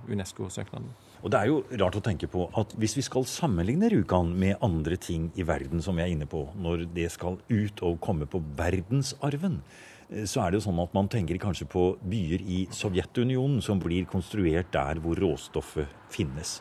Unesco-søknaden. 0.06 0.92
Og 1.24 1.32
det 1.32 1.40
er 1.40 1.48
jo 1.50 1.62
rart 1.80 1.96
å 1.98 2.04
tenke 2.04 2.28
på 2.30 2.44
at 2.60 2.74
hvis 2.78 2.94
vi 2.98 3.02
skal 3.02 3.24
sammenligne 3.26 3.88
Rjukan 3.90 4.30
med 4.38 4.60
andre 4.62 4.98
ting 5.00 5.30
i 5.34 5.46
verden 5.48 5.82
som 5.82 5.96
vi 5.98 6.04
er 6.04 6.12
inne 6.12 6.28
på, 6.30 6.44
når 6.54 6.86
det 6.94 7.08
skal 7.14 7.40
ut 7.48 7.82
og 7.82 7.98
komme 8.04 8.28
på 8.30 8.38
verdensarven, 8.58 9.62
så 10.06 10.42
er 10.44 10.52
det 10.52 10.60
jo 10.60 10.66
sånn 10.68 10.82
at 10.82 10.92
man 10.94 11.08
tenker 11.10 11.38
kanskje 11.42 11.66
på 11.70 11.86
byer 12.06 12.42
i 12.46 12.60
Sovjetunionen 12.74 13.62
som 13.64 13.80
blir 13.82 14.06
konstruert 14.10 14.70
der 14.74 15.00
hvor 15.02 15.18
råstoffet 15.18 15.90
finnes. 16.14 16.60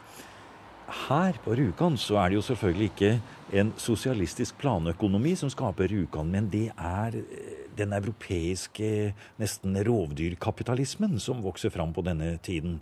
Her 0.86 1.38
på 1.42 1.56
Rjukan 1.58 1.96
så 1.98 2.20
er 2.22 2.30
det 2.30 2.38
jo 2.38 2.46
selvfølgelig 2.46 2.90
ikke 2.92 3.12
en 3.58 3.72
sosialistisk 3.82 4.58
planøkonomi 4.62 5.34
som 5.38 5.50
skaper 5.50 5.90
Rjukan, 5.90 6.30
men 6.30 6.50
det 6.54 6.68
er 6.78 7.18
eh, 7.18 7.64
den 7.78 7.94
europeiske 7.94 9.14
nesten 9.42 9.80
rovdyrkapitalismen 9.88 11.18
som 11.20 11.42
vokser 11.44 11.74
fram 11.74 11.94
på 11.94 12.06
denne 12.06 12.36
tiden. 12.38 12.78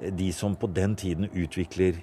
De 0.00 0.32
som 0.32 0.56
på 0.56 0.66
den 0.72 0.96
tiden 0.96 1.28
utvikler 1.28 2.00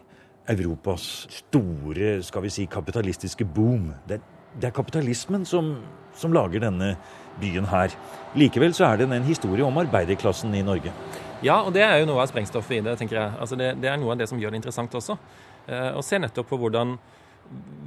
Europas 0.50 1.28
store 1.34 2.20
skal 2.26 2.46
vi 2.46 2.54
si, 2.54 2.66
kapitalistiske 2.70 3.46
boom. 3.46 3.90
Det, 4.08 4.22
det 4.58 4.70
er 4.70 4.76
kapitalismen 4.76 5.46
som, 5.48 5.76
som 6.18 6.34
lager 6.34 6.64
denne 6.64 6.96
byen 7.40 7.68
her. 7.70 7.94
Likevel 8.38 8.74
så 8.76 8.90
er 8.90 9.02
det 9.02 9.10
en 9.12 9.28
historie 9.28 9.66
om 9.66 9.78
arbeiderklassen 9.82 10.54
i 10.58 10.64
Norge. 10.66 10.94
Ja, 11.46 11.62
og 11.64 11.72
det 11.76 11.86
er 11.86 12.02
jo 12.02 12.10
noe 12.10 12.24
av 12.24 12.32
sprengstoffet 12.32 12.80
i 12.80 12.84
det, 12.84 12.98
tenker 13.00 13.22
jeg. 13.22 13.38
Altså 13.40 13.56
det, 13.60 13.74
det 13.80 13.92
er 13.92 14.00
noe 14.02 14.14
av 14.14 14.20
det 14.20 14.28
som 14.32 14.42
gjør 14.42 14.54
det 14.54 14.60
interessant 14.60 14.98
også. 15.00 15.16
Eh, 15.70 15.92
å 15.96 16.04
se 16.04 16.20
nettopp 16.20 16.50
på 16.52 16.60
hvordan, 16.60 16.98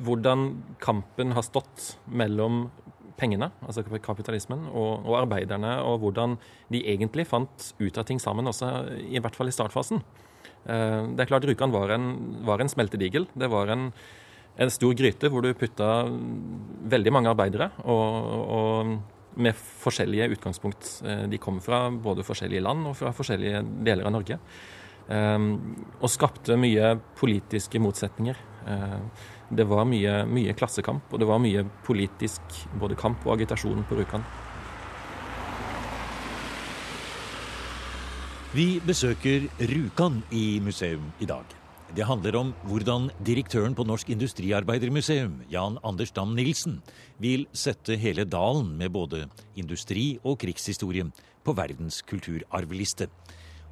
hvordan 0.07 0.47
kampen 0.83 1.35
har 1.37 1.45
stått 1.45 1.97
mellom 2.09 2.65
pengene, 3.21 3.51
altså 3.63 3.85
kapitalismen, 3.85 4.65
og, 4.73 5.05
og 5.05 5.19
arbeiderne, 5.21 5.77
og 5.85 6.01
hvordan 6.03 6.39
de 6.73 6.81
egentlig 6.95 7.29
fant 7.29 7.69
ut 7.79 8.01
av 8.01 8.09
ting 8.09 8.19
sammen, 8.23 8.49
også 8.51 8.73
i 9.05 9.21
hvert 9.23 9.37
fall 9.37 9.53
i 9.53 9.55
startfasen. 9.55 10.01
Eh, 10.65 11.13
det 11.13 11.25
er 11.25 11.31
klart 11.31 11.47
Rjukan 11.47 11.75
var 11.75 11.93
var 12.47 12.63
en 12.63 12.73
smeltedigel. 12.73 13.29
Det 13.35 13.51
var 13.53 13.71
en, 13.75 13.91
en 14.59 14.71
stor 14.71 14.93
gryte 14.95 15.31
hvor 15.33 15.43
du 15.43 15.55
putta 15.57 16.05
veldig 16.93 17.13
mange 17.13 17.33
arbeidere. 17.33 17.71
og, 17.85 18.47
og 18.59 18.95
med 19.37 19.57
forskjellige 19.57 20.31
utgangspunkt. 20.35 21.03
Eh, 21.05 21.27
De 21.29 21.39
kom 21.39 21.61
fra 21.61 21.91
både 21.91 22.25
forskjellige 22.25 22.63
land 22.63 22.87
og 22.87 22.97
fra 22.97 23.13
forskjellige 23.17 23.63
deler 23.85 24.05
av 24.05 24.13
Norge. 24.13 24.39
Eh, 25.09 25.39
Og 26.01 26.11
skapte 26.11 26.57
mye 26.57 26.99
politiske 27.17 27.81
motsetninger. 27.81 28.37
Eh, 28.67 29.01
Det 29.53 29.67
var 29.69 29.85
mye, 29.85 30.25
mye 30.25 30.55
klassekamp, 30.55 31.13
og 31.13 31.19
det 31.21 31.27
var 31.29 31.39
mye 31.39 31.65
politisk 31.85 32.41
både 32.81 32.97
kamp 32.97 33.27
og 33.27 33.35
agitasjon 33.35 33.85
på 33.85 33.97
Rjukan. 33.97 34.25
Vi 38.55 38.81
besøker 38.81 39.49
Rjukan 39.61 40.23
i 40.33 40.61
museum 40.61 41.13
i 41.21 41.27
dag. 41.27 41.62
Det 41.93 42.07
handler 42.09 42.37
om 42.39 42.51
hvordan 42.65 43.11
direktøren 43.21 43.75
på 43.77 43.85
Norsk 43.85 44.09
Industriarbeidermuseum, 44.15 45.43
Jan 45.53 45.75
Anders 45.85 46.15
Dam 46.17 46.31
Nilsen, 46.33 46.79
vil 47.21 47.43
sette 47.53 47.99
hele 48.01 48.25
dalen 48.25 48.71
med 48.79 48.95
både 48.95 49.27
industri 49.61 50.15
og 50.25 50.39
krigshistorie 50.41 51.05
på 51.45 51.53
verdens 51.53 51.99
kulturarvliste. 52.09 53.11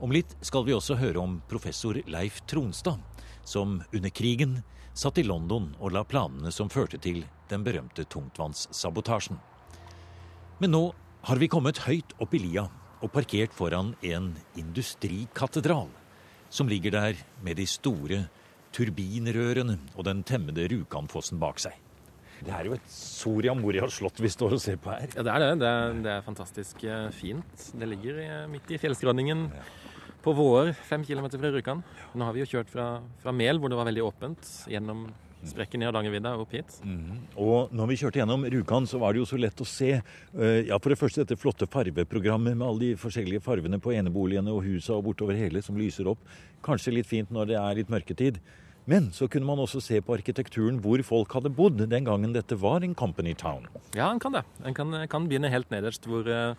Om 0.04 0.12
litt 0.12 0.34
skal 0.44 0.66
vi 0.66 0.74
også 0.76 0.98
høre 1.00 1.22
om 1.22 1.38
professor 1.48 1.96
Leif 2.12 2.42
Tronstad, 2.44 3.00
som 3.40 3.78
under 3.88 4.12
krigen 4.12 4.58
satt 4.92 5.16
i 5.16 5.24
London 5.24 5.70
og 5.78 5.94
la 5.96 6.04
planene 6.04 6.52
som 6.52 6.68
førte 6.68 7.00
til 7.00 7.22
den 7.48 7.64
berømte 7.64 8.04
tungtvannssabotasjen. 8.04 9.40
Men 10.60 10.76
nå 10.76 10.82
har 11.24 11.40
vi 11.40 11.48
kommet 11.48 11.80
høyt 11.86 12.12
opp 12.20 12.36
i 12.36 12.42
lia 12.44 12.66
og 13.00 13.14
parkert 13.16 13.56
foran 13.56 13.94
en 14.04 14.34
industrikatedral 14.60 15.88
som 16.50 16.68
ligger 16.70 16.94
der 16.96 17.20
med 17.46 17.58
de 17.60 17.66
store 17.68 18.24
turbinrørene 18.74 19.78
og 19.96 20.04
den 20.06 20.24
temmede 20.26 20.68
Rjukanfossen 20.70 21.40
bak 21.42 21.62
seg. 21.62 21.76
Det 22.40 22.52
er 22.56 22.70
jo 22.70 22.76
et 22.76 22.86
Soria 22.88 23.52
Moria 23.56 23.88
slott 23.92 24.20
vi 24.22 24.30
står 24.32 24.56
og 24.56 24.62
ser 24.62 24.78
på 24.80 24.92
her. 24.94 25.10
Ja, 25.12 25.24
det 25.26 25.32
er 25.32 25.42
det. 25.42 25.50
Det 25.60 25.68
er, 25.68 25.98
det 26.06 26.12
er 26.14 26.24
fantastisk 26.24 26.84
eh, 26.88 27.10
fint. 27.12 27.66
Det 27.76 27.88
ligger 27.88 28.20
eh, 28.24 28.46
midt 28.48 28.70
i 28.72 28.78
fjellskråningen 28.80 29.44
på 30.24 30.34
vår, 30.36 30.72
fem 30.86 31.04
kilometer 31.06 31.40
fra 31.40 31.50
Rjukan. 31.54 31.82
Nå 32.14 32.26
har 32.28 32.36
vi 32.36 32.42
jo 32.44 32.50
kjørt 32.56 32.70
fra, 32.72 32.86
fra 33.22 33.32
Mel, 33.32 33.58
hvor 33.60 33.72
det 33.72 33.78
var 33.80 33.88
veldig 33.88 34.04
åpent, 34.04 34.48
gjennom 34.70 35.08
sprekken 35.48 35.80
i 35.80 35.86
Hardangervidda 35.88 36.34
og 36.36 36.42
opp 36.44 36.50
hit. 36.52 36.74
Og 37.40 37.70
når 37.72 37.88
vi 37.88 37.96
kjørte 38.02 38.20
gjennom 38.20 38.42
Rjukan, 38.52 38.84
så 38.90 38.98
var 39.00 39.14
det 39.16 39.22
jo 39.22 39.28
så 39.30 39.38
lett 39.40 39.62
å 39.64 39.66
se. 39.68 39.94
uh, 40.36 40.58
Ja, 40.68 40.76
For 40.76 40.92
det 40.92 40.98
første 41.00 41.24
dette 41.24 41.38
flotte 41.40 41.68
farveprogrammet 41.70 42.58
med 42.58 42.66
alle 42.66 42.90
de 42.90 42.98
forskjellige 43.00 43.40
farvene 43.44 43.80
på 43.80 43.94
eneboligene 43.96 44.52
og 44.52 44.66
husa 44.66 44.98
og 44.98 45.06
bortover 45.08 45.38
hele 45.40 45.62
som 45.64 45.78
lyser 45.80 46.10
opp. 46.12 46.20
Kanskje 46.66 46.92
litt 46.98 47.08
fint 47.08 47.32
når 47.32 47.54
det 47.54 47.56
er 47.56 47.80
litt 47.80 47.88
mørketid. 47.92 48.42
Men 48.90 49.10
så 49.16 49.28
kunne 49.30 49.46
man 49.46 49.60
også 49.62 49.80
se 49.84 50.00
på 50.04 50.12
arkitekturen 50.16 50.80
hvor 50.82 51.00
folk 51.06 51.32
hadde 51.36 51.52
bodd 51.56 51.80
den 51.88 52.04
gangen 52.08 52.32
dette 52.36 52.56
var 52.60 52.84
en 52.84 52.94
company 52.96 53.32
town. 53.38 53.68
Ja, 53.94 54.10
en 54.10 54.20
kan 54.20 54.36
det. 54.36 54.44
En 54.64 54.74
kan, 54.76 54.92
kan 55.08 55.28
begynne 55.30 55.52
helt 55.52 55.70
nederst 55.72 56.08
hvor 56.08 56.26
eh, 56.28 56.56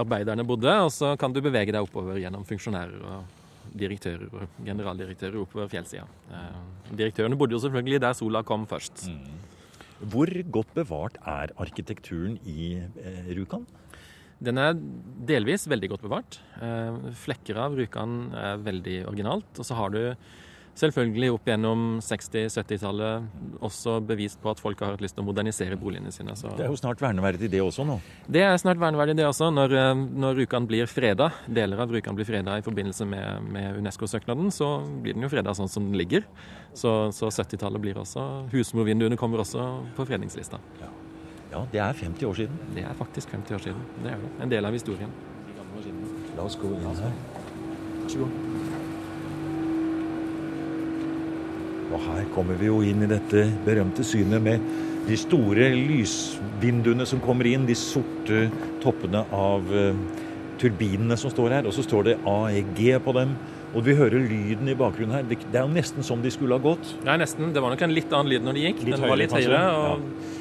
arbeiderne 0.00 0.46
bodde, 0.46 0.74
og 0.84 0.92
så 0.94 1.14
kan 1.20 1.32
du 1.34 1.40
bevege 1.44 1.72
deg 1.74 1.86
oppover 1.86 2.18
gjennom 2.22 2.46
funksjonærer 2.48 3.02
og 3.08 3.40
direktører 3.74 4.28
og 4.28 4.58
generaldirektører 4.66 5.40
oppover 5.40 5.70
fjellsida. 5.72 6.04
Eh, 6.30 6.58
direktørene 6.94 7.38
bodde 7.38 7.56
jo 7.56 7.62
selvfølgelig 7.64 8.02
der 8.04 8.18
sola 8.18 8.42
kom 8.46 8.66
først. 8.70 9.06
Hvor 10.04 10.30
godt 10.52 10.74
bevart 10.76 11.18
er 11.24 11.54
arkitekturen 11.62 12.36
i 12.44 12.74
eh, 12.76 13.32
Rjukan? 13.32 13.64
Den 14.44 14.58
er 14.60 14.74
delvis 14.76 15.68
veldig 15.70 15.92
godt 15.94 16.04
bevart. 16.04 16.38
Eh, 16.60 17.12
Flekker 17.24 17.60
av 17.64 17.76
Rjukan 17.78 18.18
er 18.36 18.64
veldig 18.64 18.98
originalt. 19.08 19.52
Og 19.58 19.66
så 19.66 19.78
har 19.78 19.94
du 19.94 20.00
selvfølgelig 20.78 21.30
opp 21.34 21.46
gjennom 21.48 21.82
60-70-tallet 22.02 23.60
også 23.64 23.98
bevist 24.06 24.40
på 24.42 24.50
at 24.50 24.60
folk 24.62 24.80
har 24.82 24.94
hatt 24.94 25.04
lyst 25.04 25.16
til 25.16 25.24
å 25.24 25.28
modernisere 25.28 25.78
boligene 25.80 26.12
sine. 26.14 26.34
Så 26.38 26.50
Det 26.56 26.66
er 26.66 26.72
jo 26.72 26.78
snart 26.80 27.02
verneverdig 27.02 27.50
det 27.52 27.62
også 27.62 27.86
nå. 27.86 28.00
det 28.28 28.42
er 28.42 28.56
snart 28.58 28.80
verneverdig, 28.82 29.16
det 29.16 29.26
også. 29.28 29.52
Når, 29.54 29.72
eh, 29.78 29.94
når 29.94 30.40
Rjukan 30.42 30.66
blir 30.66 30.90
freda, 30.90 31.30
deler 31.46 31.80
av 31.80 31.90
Rjukan 31.94 32.16
blir 32.18 32.26
freda 32.26 32.58
i 32.58 32.66
forbindelse 32.66 33.06
med, 33.06 33.48
med 33.54 33.78
Unesco-søknaden, 33.78 34.50
så 34.50 34.82
blir 35.02 35.14
den 35.14 35.22
jo 35.22 35.32
freda 35.32 35.54
sånn 35.54 35.70
som 35.70 35.86
den 35.86 35.98
ligger. 35.98 36.26
Så, 36.74 37.12
så 37.14 37.30
70-tallet 37.30 37.80
blir 37.80 38.00
også 38.02 38.50
Husmorvinduene 38.52 39.16
kommer 39.16 39.44
også 39.44 39.68
på 39.94 40.06
fredningslista. 40.08 40.58
Ja, 41.54 41.62
det 41.70 41.78
er 41.78 41.92
50 41.94 42.26
år 42.26 42.34
siden. 42.34 42.58
Det 42.74 42.82
er 42.82 42.94
faktisk 42.98 43.30
50 43.30 43.54
år 43.54 43.62
siden. 43.68 43.84
Det 44.02 44.10
er 44.10 44.18
det. 44.18 44.32
En 44.42 44.50
del 44.50 44.66
av 44.66 44.74
historien. 44.74 45.12
La 46.34 46.42
oss 46.42 46.58
gå 46.58 46.66
inn 46.74 46.82
her. 46.82 47.12
Vær 48.02 48.10
så 48.10 48.24
god. 48.24 48.73
Og 51.92 52.00
her 52.08 52.26
kommer 52.34 52.58
vi 52.60 52.70
jo 52.70 52.80
inn 52.86 53.04
i 53.04 53.10
dette 53.10 53.46
berømte 53.66 54.04
synet 54.06 54.42
med 54.42 54.62
de 55.04 55.16
store 55.20 55.68
lysvinduene 55.76 57.04
som 57.08 57.20
kommer 57.24 57.48
inn, 57.50 57.66
de 57.68 57.76
sorte 57.76 58.46
toppene 58.82 59.24
av 59.34 59.68
eh, 59.74 59.98
turbinene 60.60 61.18
som 61.20 61.32
står 61.32 61.58
her, 61.58 61.68
og 61.68 61.74
så 61.76 61.84
står 61.84 62.08
det 62.08 62.16
AEG 62.30 62.80
på 63.04 63.14
dem. 63.16 63.34
Og 63.74 63.82
vi 63.84 63.96
hører 63.98 64.22
lyden 64.22 64.70
i 64.70 64.76
bakgrunnen 64.78 65.18
her. 65.18 65.26
Det, 65.28 65.40
det 65.50 65.58
er 65.58 65.66
jo 65.66 65.74
nesten 65.74 66.06
som 66.06 66.22
de 66.22 66.30
skulle 66.32 66.56
ha 66.56 66.62
gått. 66.62 66.94
Nei, 67.04 67.18
nesten. 67.20 67.50
Det 67.52 67.62
var 67.62 67.74
nok 67.74 67.84
en 67.84 67.94
litt 67.94 68.12
annen 68.14 68.30
lyd 68.30 68.46
når 68.46 68.56
de 68.56 68.64
gikk. 68.68 68.82
Litt 68.86 68.96
Den 68.96 69.06
var 69.10 69.18
litt 69.18 69.34
høyere, 69.34 69.62
og 69.74 70.06
ja. 70.06 70.32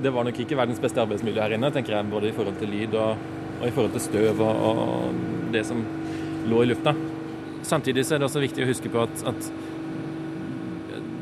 Det 0.00 0.08
var 0.16 0.24
nok 0.24 0.38
ikke 0.40 0.56
verdens 0.56 0.80
beste 0.80 1.02
arbeidsmiljø 1.02 1.42
her 1.44 1.54
inne, 1.58 1.68
tenker 1.74 1.92
jeg. 1.92 2.08
Både 2.08 2.30
i 2.30 2.32
forhold 2.32 2.56
til 2.56 2.70
lyd 2.72 2.94
og, 2.96 3.26
og 3.58 3.66
i 3.68 3.72
forhold 3.74 3.92
til 3.98 4.04
støv 4.06 4.40
og, 4.40 4.62
og 4.70 5.50
det 5.52 5.66
som 5.68 5.82
lå 6.48 6.62
i 6.64 6.70
lufta. 6.70 6.94
Samtidig 7.68 8.06
så 8.08 8.16
er 8.16 8.22
det 8.22 8.30
også 8.30 8.40
viktig 8.40 8.64
å 8.64 8.70
huske 8.70 8.92
på 8.92 9.02
at, 9.04 9.26
at 9.28 9.50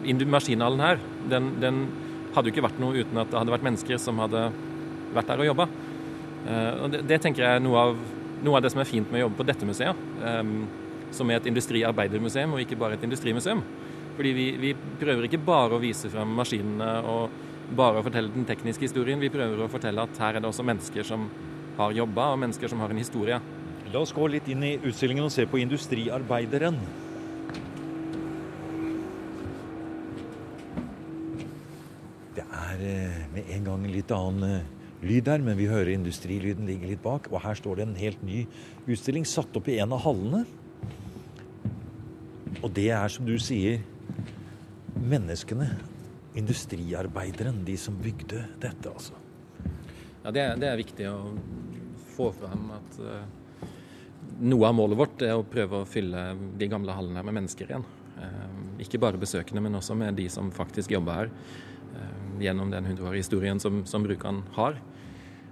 maskinhallen 0.08 0.80
her, 0.80 1.00
den, 1.30 1.52
den 1.62 1.84
hadde 2.34 2.48
jo 2.48 2.54
ikke 2.54 2.66
vært 2.68 2.80
noe 2.82 2.96
uten 2.96 3.20
at 3.20 3.30
det 3.30 3.38
hadde 3.38 3.54
vært 3.54 3.66
mennesker 3.66 4.00
som 4.00 4.20
hadde 4.22 4.48
vært 5.14 5.32
der 5.32 5.42
og 5.44 5.48
jobba. 5.50 5.68
Eh, 6.48 6.74
og 6.82 6.92
det, 6.92 7.04
det 7.08 7.20
tenker 7.24 7.44
jeg 7.44 7.60
er 7.60 7.64
noe 7.64 7.86
av, 7.88 7.96
noe 8.44 8.58
av 8.58 8.64
det 8.64 8.72
som 8.74 8.82
er 8.82 8.88
fint 8.88 9.08
med 9.10 9.20
å 9.20 9.26
jobbe 9.26 9.40
på 9.40 9.48
dette 9.48 9.68
museet. 9.68 10.04
eh, 10.22 10.52
som 11.14 11.30
er 11.30 11.40
et 11.40 11.48
industriarbeidermuseum, 11.48 12.54
og 12.54 12.62
ikke 12.62 12.78
bare 12.78 12.98
et 12.98 13.04
industrimuseum. 13.06 13.62
Fordi 14.18 14.32
vi, 14.34 14.46
vi 14.60 14.72
prøver 15.00 15.28
ikke 15.28 15.40
bare 15.46 15.76
å 15.76 15.82
vise 15.82 16.10
frem 16.12 16.34
maskinene 16.36 16.88
og 17.08 17.30
bare 17.78 18.00
å 18.00 18.04
fortelle 18.04 18.32
den 18.34 18.46
tekniske 18.48 18.88
historien. 18.88 19.20
Vi 19.20 19.32
prøver 19.32 19.62
å 19.62 19.70
fortelle 19.70 20.04
at 20.04 20.20
her 20.22 20.38
er 20.38 20.44
det 20.44 20.50
også 20.50 20.66
mennesker 20.66 21.06
som 21.06 21.28
har 21.78 21.94
jobba, 21.94 22.32
og 22.34 22.40
mennesker 22.42 22.70
som 22.70 22.82
har 22.82 22.92
en 22.92 23.00
historie. 23.00 23.40
La 23.92 24.00
oss 24.02 24.12
gå 24.12 24.26
litt 24.28 24.48
inn 24.52 24.64
i 24.66 24.76
utstillingen 24.82 25.28
og 25.28 25.32
se 25.32 25.46
på 25.48 25.60
industriarbeideren. 25.62 26.80
Det 32.36 32.44
er 32.78 33.10
eh, 33.10 33.22
med 33.34 33.50
en 33.56 33.64
gang 33.68 33.86
litt 33.90 34.12
annen 34.14 34.44
eh, 34.60 34.66
lyd 35.02 35.26
der, 35.28 35.42
men 35.44 35.58
vi 35.58 35.68
hører 35.70 35.92
industrilyden 35.94 36.66
ligge 36.66 36.88
litt 36.90 37.02
bak. 37.04 37.28
Og 37.32 37.42
her 37.44 37.58
står 37.58 37.78
det 37.80 37.86
en 37.88 37.98
helt 38.00 38.22
ny 38.26 38.44
utstilling 38.88 39.26
satt 39.28 39.54
opp 39.58 39.68
i 39.70 39.78
en 39.82 39.94
av 39.94 40.02
hallene. 40.06 40.44
Og 42.62 42.70
det 42.74 42.88
er, 42.90 43.06
som 43.12 43.26
du 43.28 43.36
sier, 43.42 43.82
menneskene. 44.98 45.68
Industriarbeideren, 46.38 47.62
de 47.66 47.74
som 47.80 47.96
bygde 47.98 48.44
dette, 48.62 48.90
altså. 48.90 49.14
Ja, 50.24 50.32
det, 50.34 50.42
er- 50.42 50.58
det 50.60 50.68
er 50.68 50.80
viktig 50.80 51.06
å 51.10 51.18
få 52.16 52.28
fram 52.34 52.68
at 52.74 52.98
uh, 52.98 53.70
noe 54.42 54.66
av 54.68 54.74
målet 54.76 54.98
vårt 54.98 55.22
er 55.26 55.36
å 55.38 55.46
prøve 55.46 55.80
å 55.82 55.88
fylle 55.88 56.32
de 56.58 56.68
gamle 56.70 56.94
hallene 56.94 57.22
med 57.26 57.38
mennesker 57.38 57.70
igjen. 57.70 57.86
Uh, 58.18 58.82
ikke 58.82 59.00
bare 59.02 59.18
besøkende, 59.22 59.62
men 59.64 59.78
også 59.78 59.96
med 59.98 60.18
de 60.18 60.26
som 60.30 60.50
faktisk 60.54 60.94
jobber 60.94 61.22
her. 61.22 61.32
Gjennom 62.42 62.70
den 62.72 62.88
historien 63.14 63.60
som, 63.60 63.82
som 63.86 64.04
brukeren 64.06 64.42
har. 64.56 64.78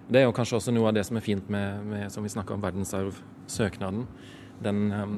Det 0.06 0.20
er 0.20 0.28
jo 0.28 0.34
kanskje 0.34 0.60
også 0.60 0.74
noe 0.74 0.90
av 0.90 0.94
det 0.94 1.02
som 1.08 1.18
er 1.18 1.24
fint 1.24 1.48
med, 1.50 1.82
med 1.90 2.12
som 2.14 2.22
vi 2.22 2.30
snakker 2.30 2.54
om, 2.54 2.62
verdensarvsøknaden. 2.62 4.04
Den 4.62 4.84
um, 4.94 5.16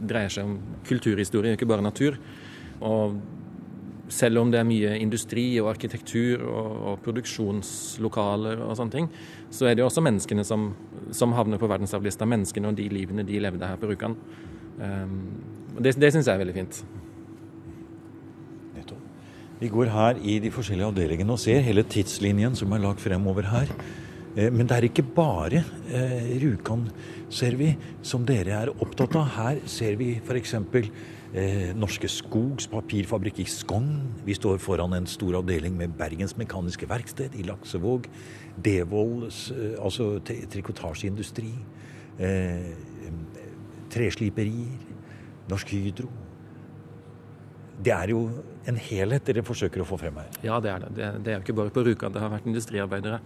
dreier 0.00 0.32
seg 0.32 0.48
om 0.48 0.56
kulturhistorie, 0.88 1.58
ikke 1.58 1.68
bare 1.68 1.84
natur. 1.84 2.16
Og 2.80 3.18
selv 4.10 4.40
om 4.40 4.50
det 4.50 4.58
er 4.58 4.66
mye 4.66 4.94
industri 4.98 5.44
og 5.60 5.68
arkitektur 5.74 6.42
og, 6.42 6.70
og 6.90 7.02
produksjonslokaler 7.04 8.64
og 8.64 8.72
sånne 8.78 8.96
ting, 8.96 9.10
så 9.52 9.68
er 9.68 9.76
det 9.76 9.84
jo 9.84 9.90
også 9.90 10.02
menneskene 10.02 10.44
som, 10.46 10.70
som 11.14 11.36
havner 11.36 11.60
på 11.60 11.68
verdensarvlista. 11.70 12.28
Menneskene 12.28 12.72
og 12.72 12.80
de 12.80 12.88
livene 12.90 13.26
de 13.28 13.44
levde 13.44 13.68
her 13.68 13.78
på 13.80 13.92
Rjukan. 13.92 14.16
Um, 14.80 15.20
det 15.78 15.98
det 16.00 16.14
syns 16.14 16.26
jeg 16.26 16.34
er 16.34 16.42
veldig 16.42 16.56
fint. 16.56 16.82
Vi 19.60 19.68
går 19.68 19.90
her 19.92 20.16
i 20.24 20.38
de 20.40 20.48
forskjellige 20.48 20.86
avdelingene 20.88 21.34
og 21.34 21.40
ser 21.42 21.60
hele 21.60 21.82
tidslinjen 21.84 22.54
som 22.56 22.72
er 22.72 22.80
lagt 22.80 23.02
fremover 23.04 23.44
her. 23.44 23.68
Eh, 24.32 24.48
Men 24.48 24.66
det 24.66 24.76
er 24.76 24.86
ikke 24.88 25.04
bare 25.04 25.60
eh, 25.92 26.30
Rjukan, 26.40 26.86
ser 27.28 27.58
vi, 27.60 27.74
som 28.02 28.24
dere 28.24 28.54
er 28.56 28.70
opptatt 28.80 29.18
av. 29.20 29.26
Her 29.34 29.60
ser 29.68 29.98
vi 30.00 30.14
f.eks. 30.16 30.54
Eh, 30.64 31.74
Norske 31.76 32.08
Skogs 32.08 32.70
papirfabrikk 32.72 33.42
i 33.44 33.44
Skogn. 33.44 33.90
Vi 34.24 34.32
står 34.34 34.56
foran 34.64 34.96
en 34.96 35.06
stor 35.06 35.36
avdeling 35.42 35.76
med 35.76 35.92
Bergens 35.98 36.38
Mekaniske 36.40 36.88
Verksted 36.88 37.36
i 37.36 37.44
Laksevåg. 37.44 38.08
Devolds, 38.56 39.50
eh, 39.52 39.76
altså 39.76 40.22
trikotasjeindustri. 40.24 41.52
Eh, 42.16 42.72
tresliperier. 43.92 44.88
Norsk 45.52 45.76
Hydro. 45.76 46.08
Det 47.80 47.92
er 47.94 48.10
jo 48.12 48.18
en 48.68 48.76
helhet 48.76 49.24
dere 49.24 49.42
forsøker 49.46 49.80
å 49.80 49.86
få 49.88 49.96
frem 50.00 50.18
her. 50.20 50.26
Ja, 50.44 50.58
det 50.60 50.70
er 50.74 50.82
det. 50.84 50.90
Det, 50.98 51.06
det 51.24 51.32
er 51.32 51.38
jo 51.38 51.44
ikke 51.46 51.56
bare 51.62 51.72
på 51.72 51.84
Rjukan 51.86 52.12
det 52.12 52.20
har 52.20 52.32
vært 52.34 52.48
industriarbeidere. 52.50 53.20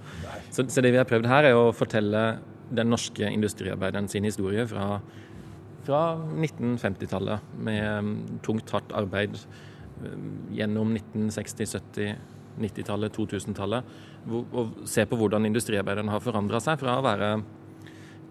Så, 0.54 0.66
så 0.70 0.84
det 0.84 0.92
vi 0.94 1.00
har 1.00 1.08
prøvd 1.10 1.26
her, 1.30 1.48
er 1.50 1.58
å 1.58 1.72
fortelle 1.74 2.22
den 2.74 2.90
norske 2.92 3.26
industriarbeideren 3.34 4.06
sin 4.08 4.24
historie 4.28 4.62
fra, 4.70 5.00
fra 5.86 6.02
1950-tallet, 6.38 7.50
med 7.66 7.82
um, 7.98 8.14
tungt, 8.46 8.70
hardt 8.74 8.94
arbeid 8.96 9.36
um, 10.04 10.30
gjennom 10.54 10.94
1960-, 10.96 11.74
70-, 11.74 12.14
90-tallet, 12.62 13.12
2000-tallet. 13.18 13.92
hvor- 14.30 14.46
Og 14.54 14.84
se 14.88 15.02
på 15.10 15.18
hvordan 15.18 15.50
industriarbeideren 15.50 16.08
har 16.14 16.22
forandra 16.22 16.62
seg 16.62 16.78
fra 16.80 17.00
å 17.00 17.04
være 17.04 17.34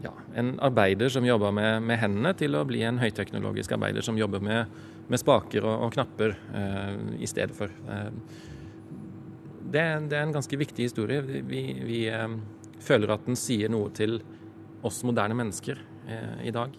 ja, 0.04 0.12
en 0.36 0.56
arbeider 0.64 1.12
som 1.14 1.26
jobber 1.26 1.54
med, 1.56 1.84
med 1.88 2.02
hendene, 2.02 2.34
til 2.38 2.58
å 2.60 2.66
bli 2.68 2.84
en 2.88 3.00
høyteknologisk 3.02 3.76
arbeider 3.78 4.06
som 4.06 4.20
jobber 4.20 4.44
med, 4.44 4.74
med 5.08 5.22
spaker 5.22 5.66
og, 5.66 5.88
og 5.88 5.96
knapper 5.96 6.36
eh, 6.60 6.98
i 7.24 7.30
stedet 7.30 7.56
for. 7.58 7.72
Eh, 7.72 8.10
det, 9.74 9.86
det 10.12 10.20
er 10.20 10.28
en 10.28 10.36
ganske 10.36 10.60
viktig 10.60 10.90
historie. 10.90 11.24
Vi, 11.24 11.64
vi, 11.82 12.06
eh, 12.12 12.40
føler 12.84 13.16
at 13.16 13.28
den 13.28 13.40
sier 13.40 13.72
noe 13.72 13.94
til 13.96 14.20
oss 14.84 15.04
moderne 15.08 15.38
mennesker 15.40 15.80
eh, 15.80 16.50
i 16.50 16.56
dag. 16.56 16.74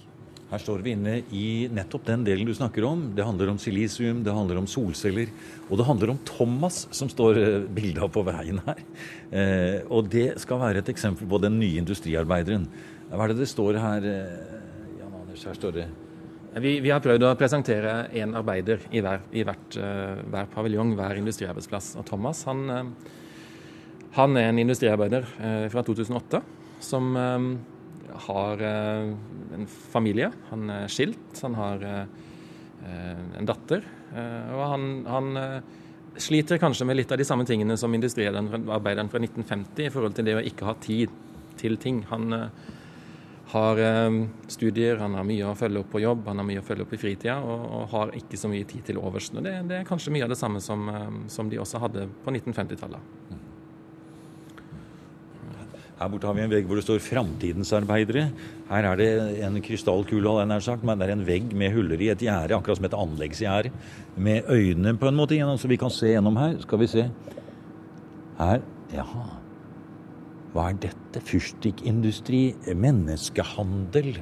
Her 0.51 0.61
står 0.61 0.83
vi 0.85 0.93
inne 0.93 1.15
i 1.35 1.47
nettopp 1.73 2.05
den 2.07 2.25
delen 2.27 2.47
du 2.47 2.53
snakker 2.55 2.85
om. 2.87 3.07
Det 3.17 3.25
handler 3.25 3.55
om 3.55 3.59
silisium, 3.59 4.21
det 4.27 4.35
handler 4.37 4.61
om 4.61 4.69
solceller, 4.71 5.33
og 5.71 5.81
det 5.81 5.87
handler 5.89 6.13
om 6.13 6.21
Thomas, 6.29 6.85
som 6.95 7.09
står 7.11 7.41
bildet 7.41 7.71
bilde 7.75 8.05
av 8.05 8.13
på 8.13 8.23
veien 8.29 8.61
her. 8.67 8.83
Eh, 9.35 9.79
og 9.89 10.13
det 10.13 10.35
skal 10.45 10.61
være 10.61 10.85
et 10.85 10.93
eksempel 10.93 11.27
på 11.31 11.41
den 11.43 11.57
nye 11.59 11.81
industriarbeideren. 11.81 12.69
Hva 13.11 13.27
er 13.27 13.33
det 13.33 13.43
det 13.43 13.51
står 13.51 13.79
her, 13.79 14.07
eh, 14.09 14.97
Jan 15.01 15.13
Anders? 15.21 15.45
Her 15.45 15.59
står 15.59 15.77
det 15.77 15.85
Vi, 16.55 16.79
vi 16.81 16.91
har 16.91 17.03
prøvd 17.03 17.27
å 17.27 17.35
presentere 17.35 18.09
én 18.15 18.35
arbeider 18.39 18.87
i 18.95 19.01
hver, 19.03 19.25
i 19.35 19.43
hvert, 19.43 19.75
uh, 19.75 20.21
hver 20.31 20.47
paviljong, 20.53 20.93
hver 20.95 21.19
industriarbeidsplass. 21.19 21.97
Og 21.99 22.07
Thomas 22.07 22.45
han, 22.47 22.61
uh, 22.71 22.85
han 24.15 24.39
er 24.39 24.53
en 24.53 24.61
industriarbeider 24.63 25.27
uh, 25.41 25.67
fra 25.73 25.83
2008 25.83 26.43
som 26.85 27.11
har 28.29 28.61
en 28.63 29.67
familie. 29.91 30.29
Han 30.51 30.71
er 30.71 30.93
skilt, 30.93 31.41
han 31.41 31.55
har 31.57 31.81
en 31.89 33.49
datter. 33.49 33.87
og 34.53 34.61
han, 34.69 34.85
han 35.09 35.31
sliter 36.21 36.61
kanskje 36.61 36.87
med 36.87 36.99
litt 36.99 37.13
av 37.15 37.19
de 37.19 37.25
samme 37.25 37.47
tingene 37.49 37.79
som 37.81 37.95
industriarbeideren 37.97 39.09
fra 39.11 39.23
1950 39.23 39.87
i 39.87 39.91
forhold 39.95 40.15
til 40.19 40.29
det 40.29 40.37
å 40.37 40.45
ikke 40.45 40.69
ha 40.69 40.77
tid 40.85 41.15
til 41.61 41.79
ting. 41.81 42.03
Han 42.11 42.33
uh, 42.33 42.47
har 43.53 43.81
uh, 43.81 44.19
studier, 44.49 44.97
han 45.03 45.15
har 45.19 45.27
mye 45.29 45.51
å 45.51 45.57
følge 45.59 45.83
opp 45.83 45.91
på 45.93 46.03
jobb, 46.03 46.25
han 46.31 46.41
har 46.41 46.49
mye 46.49 46.63
å 46.63 46.67
følge 46.67 46.87
opp 46.87 46.95
i 46.97 47.01
fritida, 47.01 47.37
og, 47.45 47.67
og 47.79 47.85
har 47.93 48.15
ikke 48.19 48.41
så 48.41 48.51
mye 48.51 48.67
tid 48.69 48.87
til 48.89 49.01
overs. 49.03 49.31
Det, 49.35 49.43
det, 49.69 49.81
er 49.81 49.89
kanskje 49.89 50.15
mye 50.15 50.27
av 50.27 50.33
det 50.33 50.41
samme 50.41 50.63
som, 50.65 50.89
uh, 50.89 51.11
som 51.33 51.51
de 51.53 51.61
også 51.63 51.83
hadde 51.83 52.09
på 52.25 52.35
1950-tallet. 52.35 53.13
Her 55.95 56.11
borte 56.11 56.27
har 56.27 56.35
vi 56.35 56.43
en 56.43 56.51
vegg 56.51 56.67
hvor 56.67 56.77
det 56.77 56.83
står 56.85 56.99
'Framtidens 56.99 57.71
arbeidere'. 57.77 58.33
Her 58.69 58.89
er 58.91 58.97
det 58.99 59.11
en 59.47 59.61
krystallkule, 59.63 60.33
nær 60.49 60.65
sagt, 60.65 60.83
men 60.83 60.99
det 60.99 61.07
er 61.07 61.13
en 61.15 61.27
vegg 61.27 61.55
med 61.55 61.71
huller 61.73 62.01
i 62.03 62.11
et 62.11 62.25
gjerde, 62.27 62.57
akkurat 62.57 62.81
som 62.81 62.89
et 62.89 62.99
anleggsgjerde. 62.99 63.71
Med 64.17 64.51
øyne 64.51 64.99
på 64.99 65.09
en 65.09 65.17
måte 65.17 65.39
gjennom, 65.39 65.59
så 65.59 65.71
vi 65.71 65.79
kan 65.79 65.91
se 65.95 66.11
gjennom 66.11 66.37
her. 66.37 66.59
Skal 66.67 66.83
vi 66.83 66.91
se. 66.91 67.09
Her 68.39 68.61
Jaha. 68.93 69.44
Hva 70.55 70.71
er 70.71 70.79
dette? 70.87 71.23
Fyrstikkindustri? 71.27 72.43
Menneskehandel? 72.79 74.15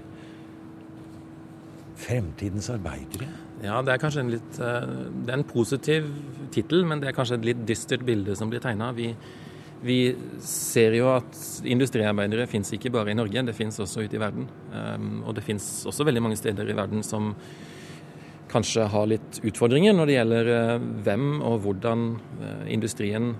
Fremtidens 2.02 2.70
arbeidere? 2.72 3.28
Ja, 3.62 3.78
det 3.84 3.92
er 3.94 4.00
kanskje 4.02 4.24
en 4.24 4.32
litt 4.32 4.56
eh, 4.58 4.92
Det 5.12 5.30
er 5.30 5.38
en 5.38 5.46
positiv 5.46 6.08
tittel, 6.54 6.86
men 6.88 7.02
det 7.02 7.12
er 7.12 7.16
kanskje 7.16 7.38
et 7.38 7.48
litt 7.52 7.64
dystert 7.68 8.02
bilde 8.08 8.34
som 8.38 8.50
blir 8.50 8.64
tegna. 8.64 8.90
Vi 8.96 9.12
vi 9.82 10.14
ser 10.46 10.94
jo 10.94 11.08
at 11.10 11.38
industriarbeidere 11.66 12.46
fins 12.50 12.70
ikke 12.74 12.92
bare 12.94 13.10
i 13.10 13.18
Norge, 13.18 13.42
det 13.42 13.54
fins 13.56 13.80
også 13.82 14.04
ute 14.04 14.14
i 14.14 14.22
verden. 14.22 14.46
Um, 14.70 15.22
og 15.26 15.34
det 15.34 15.42
fins 15.42 15.82
også 15.90 16.06
veldig 16.06 16.22
mange 16.22 16.38
steder 16.38 16.70
i 16.70 16.76
verden 16.78 17.02
som 17.06 17.32
kanskje 18.52 18.86
har 18.92 19.08
litt 19.10 19.40
utfordringer 19.42 19.96
når 19.96 20.08
det 20.08 20.16
gjelder 20.18 20.50
uh, 20.52 20.86
hvem 21.02 21.26
og 21.40 21.58
hvordan 21.64 22.04
uh, 22.14 22.62
industrien 22.70 23.32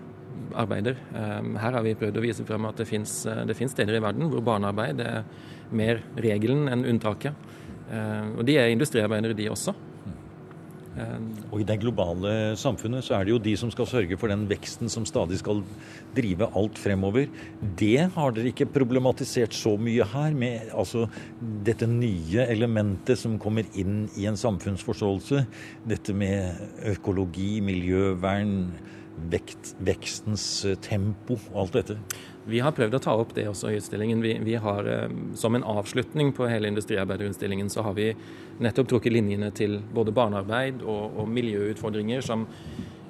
arbeider. 0.54 0.98
Um, 1.12 1.54
her 1.60 1.78
har 1.78 1.84
vi 1.86 1.96
prøvd 1.98 2.18
å 2.18 2.24
vise 2.24 2.46
frem 2.48 2.68
at 2.68 2.80
det 2.80 2.88
fins 2.88 3.22
uh, 3.28 3.44
steder 3.46 3.98
i 3.98 4.02
verden 4.02 4.30
hvor 4.32 4.44
barnearbeid 4.44 5.00
er 5.04 5.24
mer 5.72 6.02
regelen 6.16 6.68
enn 6.72 6.84
unntaket. 6.94 7.48
Uh, 7.88 8.38
og 8.38 8.44
de 8.48 8.58
er 8.60 8.72
industriarbeidere, 8.72 9.36
de 9.38 9.50
også. 9.52 9.74
Og 10.92 11.62
i 11.62 11.64
det 11.64 11.78
globale 11.80 12.52
samfunnet 12.60 13.04
så 13.06 13.16
er 13.16 13.24
det 13.24 13.32
jo 13.32 13.40
de 13.40 13.54
som 13.56 13.70
skal 13.72 13.88
sørge 13.88 14.16
for 14.20 14.28
den 14.28 14.44
veksten 14.50 14.90
som 14.92 15.06
stadig 15.08 15.38
skal 15.40 15.62
drive 16.16 16.50
alt 16.58 16.76
fremover. 16.80 17.30
Det 17.80 18.10
har 18.12 18.34
dere 18.36 18.52
ikke 18.52 18.68
problematisert 18.74 19.56
så 19.56 19.72
mye 19.80 20.04
her, 20.12 20.36
med 20.36 20.68
altså 20.76 21.06
dette 21.64 21.88
nye 21.88 22.44
elementet 22.44 23.20
som 23.20 23.38
kommer 23.40 23.68
inn 23.78 24.04
i 24.20 24.28
en 24.28 24.36
samfunnsforståelse. 24.36 25.46
Dette 25.88 26.16
med 26.16 26.60
økologi, 26.92 27.54
miljøvern, 27.64 28.58
vekt, 29.32 29.74
vekstens 29.78 30.44
tempo 30.84 31.38
og 31.52 31.58
alt 31.64 31.80
dette. 31.80 31.98
Vi 32.44 32.58
har 32.58 32.74
prøvd 32.74 32.96
å 32.96 33.00
ta 33.02 33.12
opp 33.14 33.34
det 33.36 33.44
også 33.46 33.70
i 33.70 33.76
utstillingen. 33.78 34.22
Vi, 34.22 34.32
vi 34.42 34.54
har, 34.58 34.86
eh, 34.88 35.08
Som 35.34 35.54
en 35.54 35.64
avslutning 35.64 36.32
på 36.32 36.48
hele 36.50 36.68
industriarbeiderutstillingen 36.68 37.70
så 37.70 37.82
har 37.82 37.94
vi 37.94 38.14
nettopp 38.58 38.88
trukket 38.88 39.12
linjene 39.12 39.50
til 39.54 39.80
både 39.94 40.12
barnearbeid 40.12 40.82
og, 40.82 41.18
og, 41.18 41.28
miljøutfordringer 41.28 42.20
som 42.20 42.46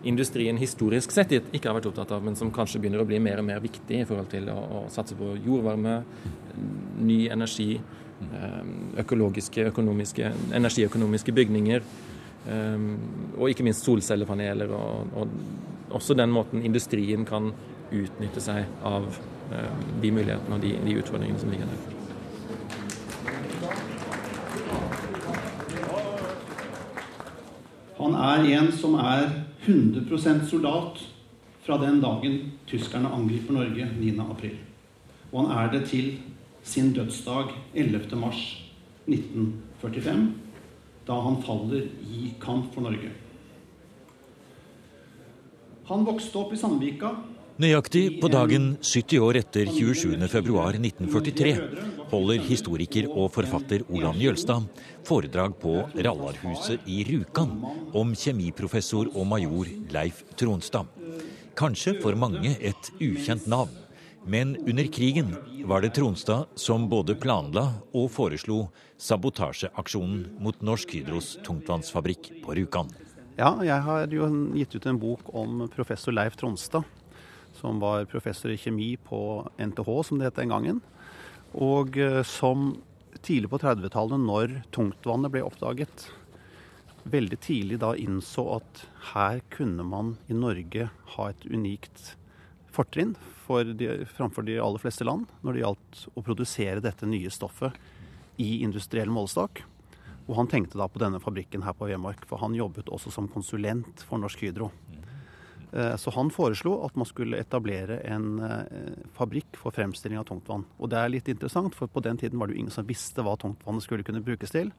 industrien 0.04 0.59
historisk 0.59 1.12
sett 1.14 1.32
ikke 1.32 1.68
har 1.68 1.76
vært 1.78 1.87
opptatt 1.87 2.12
av, 2.12 2.23
men 2.25 2.37
som 2.37 2.50
kanskje 2.50 2.80
begynner 2.80 3.02
å 3.02 3.06
bli 3.06 3.21
mer 3.23 3.38
og 3.38 3.47
mer 3.47 3.61
viktig 3.62 4.00
i 4.00 4.04
forhold 4.04 4.28
til 4.30 4.49
å, 4.50 4.59
å 4.59 4.80
satse 4.90 5.14
på 5.14 5.37
jordvarme, 5.44 6.02
ny 7.00 7.28
energi, 7.30 7.76
eh, 7.78 8.62
økologiske, 8.99 9.68
økonomiske, 9.73 10.32
energiøkonomiske 10.52 11.32
bygninger. 11.32 11.92
Og 12.42 13.52
ikke 13.52 13.62
minst 13.62 13.85
solcellepaneler, 13.87 14.73
og, 14.75 15.12
og, 15.14 15.35
også 15.92 16.16
den 16.18 16.32
måten 16.34 16.64
industrien 16.64 17.25
kan 17.28 17.52
utnytte 17.92 18.40
seg 18.40 18.64
av 18.87 19.04
eh, 19.52 19.72
de 20.02 20.12
mulighetene 20.12 20.56
og 20.56 20.62
de, 20.64 20.72
de 20.87 20.99
utfordringene 21.00 21.40
som 21.40 21.50
ligger 21.52 21.66
der. 21.68 21.80
Han 28.02 28.12
er 28.18 28.38
en 28.59 28.72
som 28.74 28.94
er 28.98 29.28
100% 29.66 30.48
soldat 30.50 30.98
fra 31.62 31.76
den 31.78 32.00
dagen 32.02 32.52
tyskerne 32.66 33.12
angriper 33.14 33.52
Norge 33.55 33.87
9.4. 34.00 34.50
Og 35.33 35.40
han 35.40 35.50
er 35.59 35.66
det 35.72 35.83
til 35.92 36.07
sin 36.62 36.92
dødsdag 36.96 37.44
11.3.1945, 37.74 40.26
da 41.07 41.12
han 41.26 41.42
faller 41.46 41.83
i 42.02 42.35
kamp 42.40 42.74
for 42.74 42.81
Norge. 42.83 43.11
Han 45.92 46.07
vokste 46.09 46.38
opp 46.40 46.55
i 46.55 46.57
Sandvika 46.57 47.11
Nøyaktig 47.61 48.14
på 48.22 48.31
dagen 48.33 48.70
70 48.81 49.18
år 49.20 49.37
etter 49.42 49.68
27.2.1943 49.68 51.50
holder 52.09 52.40
historiker 52.46 53.11
og 53.12 53.28
forfatter 53.35 53.85
Olan 53.92 54.16
Jølstad 54.16 54.64
foredrag 55.05 55.59
på 55.61 55.74
Rallarhuset 55.92 56.88
i 56.88 57.02
Rjukan 57.11 57.52
om 57.92 58.16
kjemiprofessor 58.16 59.12
og 59.12 59.28
major 59.35 59.68
Leif 59.92 60.24
Tronstad. 60.40 60.88
Kanskje 61.61 61.98
for 62.00 62.16
mange 62.16 62.57
et 62.57 62.92
ukjent 62.96 63.44
navn, 63.44 63.76
men 64.24 64.57
under 64.64 64.88
krigen 64.96 65.37
var 65.68 65.85
det 65.85 65.92
Tronstad 66.00 66.57
som 66.57 66.88
både 66.88 67.20
planla 67.20 67.68
og 67.92 68.09
foreslo 68.16 68.62
sabotasjeaksjonen 68.96 70.40
mot 70.40 70.64
Norsk 70.64 70.96
Hydros 70.96 71.35
tungtvannsfabrikk 71.44 72.38
på 72.40 72.57
Rjukan. 72.57 72.88
Ja, 73.42 73.57
jeg 73.66 73.83
har 73.83 74.12
jo 74.14 74.26
gitt 74.55 74.76
ut 74.76 74.85
en 74.87 74.98
bok 75.02 75.33
om 75.35 75.64
professor 75.72 76.14
Leif 76.14 76.37
Tronstad 76.38 76.85
som 77.59 77.81
var 77.83 78.05
professor 78.07 78.52
i 78.55 78.57
kjemi 78.57 78.92
på 79.02 79.18
NTH, 79.59 79.88
som 80.07 80.20
det 80.20 80.28
het 80.28 80.38
den 80.38 80.52
gangen. 80.52 80.78
Og 81.59 81.98
eh, 81.98 82.20
som 82.22 82.76
tidlig 83.26 83.50
på 83.50 83.59
30-tallet, 83.64 84.22
når 84.22 84.55
tungtvannet 84.70 85.35
ble 85.35 85.42
oppdaget, 85.42 86.07
veldig 87.02 87.40
tidlig 87.42 87.81
da 87.83 87.96
innså 87.98 88.46
at 88.61 88.85
her 89.11 89.42
kunne 89.50 89.88
man 89.90 90.14
i 90.31 90.38
Norge 90.38 90.87
ha 91.16 91.28
et 91.33 91.46
unikt 91.50 92.12
fortrinn 92.72 93.16
framfor 93.42 94.46
de 94.46 94.61
aller 94.62 94.81
fleste 94.81 95.05
land 95.05 95.26
når 95.42 95.52
det 95.59 95.64
gjaldt 95.64 96.05
å 96.14 96.22
produsere 96.24 96.85
dette 96.85 97.11
nye 97.11 97.35
stoffet 97.35 97.74
i 98.40 98.62
industriell 98.62 99.11
målestokk. 99.11 99.64
Og 100.28 100.37
han 100.38 100.50
tenkte 100.50 100.78
da 100.78 100.87
på 100.88 101.00
denne 101.02 101.20
fabrikken 101.22 101.64
her 101.66 101.74
på 101.76 101.88
Vemork, 101.90 102.26
for 102.30 102.42
han 102.42 102.54
jobbet 102.54 102.90
også 102.92 103.11
som 103.14 103.30
konsulent 103.30 104.04
for 104.06 104.22
Norsk 104.22 104.44
Hydro. 104.44 104.70
Eh, 105.72 105.96
så 105.96 106.12
han 106.14 106.30
foreslo 106.30 106.74
at 106.87 106.96
man 107.00 107.08
skulle 107.08 107.40
etablere 107.40 107.98
en 108.04 108.37
eh, 108.44 108.98
fabrikk 109.16 109.56
for 109.56 109.74
fremstilling 109.74 110.20
av 110.20 110.26
tungtvann. 110.28 110.66
Og 110.78 110.92
det 110.92 111.00
er 111.00 111.12
litt 111.14 111.30
interessant, 111.32 111.74
for 111.74 111.90
på 111.90 112.02
den 112.04 112.20
tiden 112.20 112.38
var 112.38 112.48
det 112.48 112.56
jo 112.56 112.64
ingen 112.64 112.74
som 112.74 112.87
visste 112.88 113.24
hva 113.24 113.38
tungtvannet 113.40 113.87
skulle 113.87 114.06
kunne 114.06 114.24
brukes 114.24 114.52
til. 114.52 114.70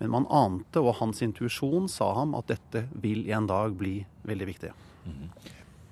Men 0.00 0.14
man 0.16 0.28
ante, 0.32 0.80
og 0.80 0.96
hans 1.02 1.20
intuisjon 1.26 1.90
sa 1.92 2.14
ham, 2.16 2.34
at 2.38 2.48
dette 2.50 2.86
vil 2.96 3.26
en 3.34 3.50
dag 3.50 3.76
bli 3.76 4.00
veldig 4.28 4.48
viktig. 4.48 4.72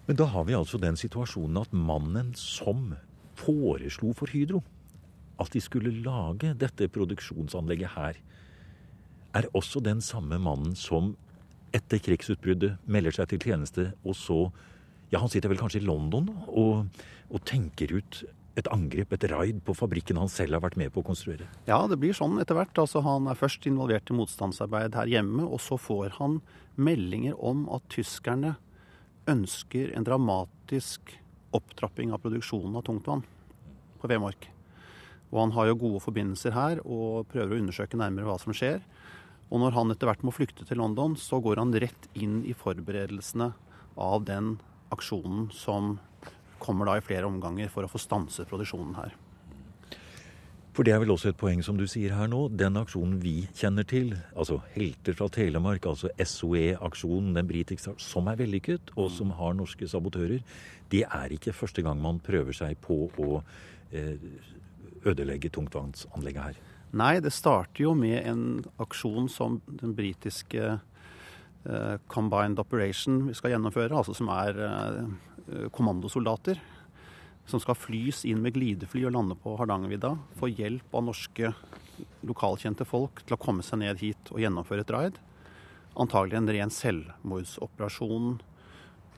Men 0.06 0.18
da 0.18 0.26
har 0.30 0.44
vi 0.46 0.54
altså 0.56 0.78
den 0.80 0.96
situasjonen 0.98 1.60
at 1.60 1.72
mannen 1.74 2.32
som 2.38 2.94
foreslo 3.36 4.12
for 4.16 4.32
Hydro 4.32 4.62
at 5.42 5.52
de 5.52 5.60
skulle 5.60 5.92
lage 6.04 6.54
dette 6.56 6.88
produksjonsanlegget 6.88 7.92
her, 7.92 8.20
er 9.36 9.50
også 9.56 9.82
den 9.84 10.00
samme 10.04 10.38
mannen 10.42 10.74
som 10.78 11.14
etter 11.76 12.00
krigsutbruddet 12.02 12.78
melder 12.88 13.18
seg 13.18 13.30
til 13.32 13.50
tjeneste, 13.50 13.92
og 14.04 14.16
så 14.18 14.40
Ja, 15.06 15.20
han 15.22 15.30
sitter 15.30 15.52
vel 15.52 15.60
kanskje 15.60 15.78
i 15.78 15.86
London 15.86 16.32
og, 16.48 16.88
og 17.30 17.42
tenker 17.46 17.92
ut 17.94 18.24
et 18.58 18.66
angrep, 18.72 19.12
et 19.12 19.26
raid, 19.30 19.60
på 19.62 19.74
fabrikken 19.76 20.18
han 20.18 20.30
selv 20.32 20.56
har 20.56 20.64
vært 20.64 20.78
med 20.80 20.90
på 20.90 21.02
å 21.02 21.06
konstruere? 21.06 21.46
Ja, 21.68 21.78
det 21.86 21.98
blir 22.00 22.16
sånn 22.16 22.40
etter 22.42 22.56
hvert. 22.56 22.74
Altså, 22.80 23.04
han 23.04 23.28
er 23.28 23.38
først 23.38 23.68
involvert 23.68 24.10
i 24.10 24.16
motstandsarbeid 24.16 24.96
her 24.96 25.12
hjemme, 25.12 25.44
og 25.44 25.60
så 25.62 25.78
får 25.78 26.16
han 26.16 26.40
meldinger 26.74 27.36
om 27.38 27.66
at 27.76 27.86
tyskerne 27.92 28.56
ønsker 29.30 29.92
en 29.94 30.06
dramatisk 30.08 31.14
opptrapping 31.56 32.10
av 32.14 32.22
produksjonen 32.24 32.80
av 32.80 32.86
tungtvann 32.88 33.22
på 34.00 34.10
Vemork. 34.10 34.48
Og 35.30 35.40
han 35.42 35.54
har 35.56 35.70
jo 35.70 35.80
gode 35.80 36.02
forbindelser 36.04 36.54
her 36.56 36.80
og 36.84 37.26
prøver 37.32 37.54
å 37.54 37.60
undersøke 37.60 37.98
nærmere 37.98 38.28
hva 38.28 38.38
som 38.40 38.54
skjer. 38.56 38.80
Og 39.50 39.62
når 39.62 39.76
han 39.76 39.92
etter 39.94 40.10
hvert 40.10 40.24
må 40.26 40.34
flykte 40.34 40.66
til 40.66 40.80
London, 40.82 41.14
så 41.18 41.38
går 41.42 41.62
han 41.62 41.74
rett 41.78 42.08
inn 42.18 42.40
i 42.48 42.54
forberedelsene 42.56 43.52
av 43.96 44.26
den 44.26 44.56
aksjonen 44.94 45.50
som 45.54 45.96
kommer 46.62 46.88
da 46.88 46.96
i 46.98 47.04
flere 47.04 47.28
omganger 47.28 47.70
for 47.70 47.86
å 47.86 47.90
få 47.90 48.00
stanset 48.00 48.48
produksjonen 48.50 48.96
her. 48.98 49.14
For 50.76 50.84
det 50.84 50.92
er 50.92 51.00
vel 51.00 51.14
også 51.14 51.30
et 51.30 51.38
poeng 51.40 51.62
som 51.64 51.78
du 51.78 51.86
sier 51.88 52.12
her 52.12 52.28
nå. 52.28 52.42
Den 52.52 52.76
aksjonen 52.76 53.16
vi 53.22 53.46
kjenner 53.56 53.86
til, 53.88 54.10
altså 54.36 54.58
Helter 54.74 55.16
fra 55.16 55.30
Telemark, 55.32 55.86
altså 55.88 56.10
SOE-aksjonen, 56.20 57.32
den 57.38 57.48
britiske, 57.48 57.94
som 58.02 58.28
er 58.28 58.36
vellykket, 58.42 58.92
og 59.00 59.08
som 59.14 59.32
har 59.38 59.56
norske 59.56 59.88
sabotører, 59.88 60.44
det 60.92 61.06
er 61.06 61.32
ikke 61.32 61.56
første 61.56 61.84
gang 61.86 62.02
man 62.02 62.20
prøver 62.20 62.56
seg 62.56 62.76
på 62.84 63.06
å 63.08 63.40
eh, 63.88 64.20
ødelegge 65.08 65.54
tungtvannsanlegget 65.56 66.50
her. 66.50 66.60
Nei, 66.94 67.18
det 67.20 67.34
starter 67.34 67.82
jo 67.82 67.94
med 67.98 68.20
en 68.22 68.44
aksjon 68.82 69.26
som 69.32 69.58
den 69.66 69.94
britiske 69.96 70.76
uh, 70.78 71.96
combined 72.06 72.60
operation 72.62 73.24
vi 73.26 73.34
skal 73.34 73.56
gjennomføre, 73.56 73.90
altså 73.96 74.14
som 74.14 74.30
er 74.32 74.60
uh, 74.62 75.68
kommandosoldater. 75.74 76.60
Som 77.46 77.62
skal 77.62 77.78
flys 77.78 78.24
inn 78.26 78.40
med 78.42 78.56
glidefly 78.56 79.04
og 79.06 79.14
lande 79.14 79.36
på 79.38 79.54
Hardangervidda. 79.58 80.16
Få 80.38 80.50
hjelp 80.50 80.94
av 80.98 81.04
norske 81.06 81.52
lokalkjente 82.26 82.86
folk 82.88 83.22
til 83.22 83.36
å 83.36 83.40
komme 83.40 83.62
seg 83.66 83.82
ned 83.82 84.02
hit 84.02 84.32
og 84.32 84.42
gjennomføre 84.42 84.82
et 84.82 84.92
raid. 84.94 85.20
Antagelig 85.96 86.40
en 86.40 86.50
ren 86.50 86.74
selvmordsoperasjon 86.74 88.34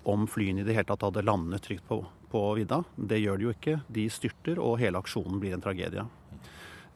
om 0.09 0.29
flyene 0.31 0.63
i 0.63 0.67
det 0.67 0.77
hele 0.77 0.89
tatt 0.89 1.05
hadde 1.09 1.25
landet 1.25 1.65
trygt 1.65 1.89
på, 1.89 2.03
på 2.31 2.43
vidda. 2.57 2.83
Det 2.97 3.19
gjør 3.21 3.41
de 3.41 3.49
jo 3.49 3.55
ikke. 3.57 3.81
De 3.93 4.07
styrter, 4.13 4.61
og 4.63 4.79
hele 4.83 5.01
aksjonen 5.01 5.41
blir 5.43 5.57
en 5.57 5.65
tragedie. 5.65 6.05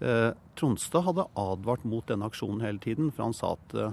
Eh, 0.02 0.32
Tronstad 0.54 1.04
hadde 1.06 1.28
advart 1.38 1.84
mot 1.86 2.06
denne 2.10 2.26
aksjonen 2.26 2.64
hele 2.64 2.80
tiden, 2.82 3.12
for 3.14 3.28
han 3.28 3.36
sa 3.36 3.52
at 3.54 3.74
eh, 3.78 3.92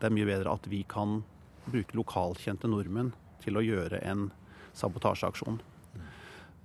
det 0.00 0.08
er 0.08 0.14
mye 0.16 0.26
bedre 0.26 0.54
at 0.56 0.64
vi 0.70 0.82
kan 0.88 1.20
bruke 1.68 1.94
lokalkjente 1.94 2.66
nordmenn 2.66 3.12
til 3.44 3.58
å 3.58 3.62
gjøre 3.62 4.00
en 4.02 4.30
sabotasjeaksjon. 4.78 5.60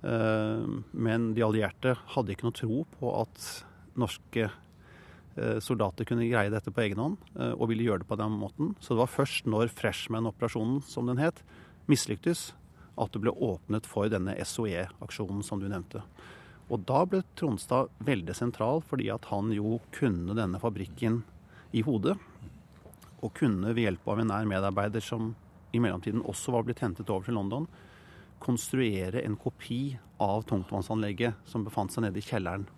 Eh, 0.02 0.64
men 0.90 1.28
de 1.36 1.44
allierte 1.46 1.94
hadde 2.16 2.34
ikke 2.34 2.48
noe 2.48 2.58
tro 2.58 2.80
på 2.98 3.12
at 3.22 3.52
norske 3.98 4.50
soldater 5.62 6.02
kunne 6.02 6.26
greie 6.26 6.50
dette 6.50 6.72
på 6.74 6.80
egen 6.82 6.98
hånd, 6.98 7.12
og 7.38 7.68
ville 7.70 7.84
gjøre 7.86 8.02
det 8.02 8.08
på 8.10 8.16
den 8.18 8.32
måten. 8.40 8.72
Så 8.82 8.96
det 8.96 9.04
var 9.04 9.10
først 9.12 9.46
når 9.46 9.70
Freshman-operasjonen, 9.70 10.80
som 10.82 11.06
den 11.06 11.20
het, 11.22 11.44
mislyktes, 11.86 12.48
at 12.98 13.14
det 13.14 13.22
ble 13.22 13.30
åpnet 13.30 13.86
for 13.86 14.10
denne 14.10 14.34
SOE-aksjonen 14.42 15.44
som 15.46 15.62
du 15.62 15.68
nevnte. 15.70 16.02
Og 16.68 16.84
da 16.88 17.04
ble 17.08 17.22
Tronstad 17.38 17.92
veldig 18.04 18.34
sentral, 18.36 18.82
fordi 18.84 19.08
at 19.12 19.28
han 19.30 19.52
jo 19.54 19.78
kunne 19.94 20.36
denne 20.36 20.60
fabrikken 20.60 21.22
i 21.72 21.82
hodet. 21.84 22.16
Og 23.24 23.32
kunne 23.36 23.72
ved 23.72 23.86
hjelp 23.86 24.08
av 24.08 24.20
en 24.22 24.30
nær 24.32 24.48
medarbeider 24.48 25.04
som 25.04 25.32
i 25.72 25.80
mellomtiden 25.82 26.24
også 26.28 26.52
var 26.54 26.66
blitt 26.66 26.82
hentet 26.84 27.08
over 27.12 27.26
til 27.26 27.36
London, 27.36 27.66
konstruere 28.38 29.24
en 29.24 29.36
kopi 29.40 29.98
av 30.22 30.44
tungtvannsanlegget 30.48 31.48
som 31.48 31.64
befant 31.66 31.92
seg 31.92 32.06
nede 32.06 32.20
i 32.20 32.24
kjelleren 32.24 32.68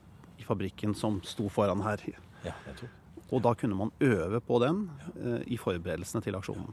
i 0.41 0.47
fabrikken 0.47 0.95
som 0.97 1.21
sto 1.27 1.51
foran 1.53 1.85
her. 1.85 2.03
Ja, 2.47 2.55
jeg 2.71 2.79
tror. 2.79 2.95
Og 3.31 3.43
da 3.45 3.53
kunne 3.55 3.77
man 3.79 3.93
øve 4.03 4.41
på 4.43 4.59
den 4.63 4.87
eh, 5.21 5.43
i 5.55 5.59
forberedelsene 5.61 6.23
til 6.25 6.39
aksjonen. 6.39 6.73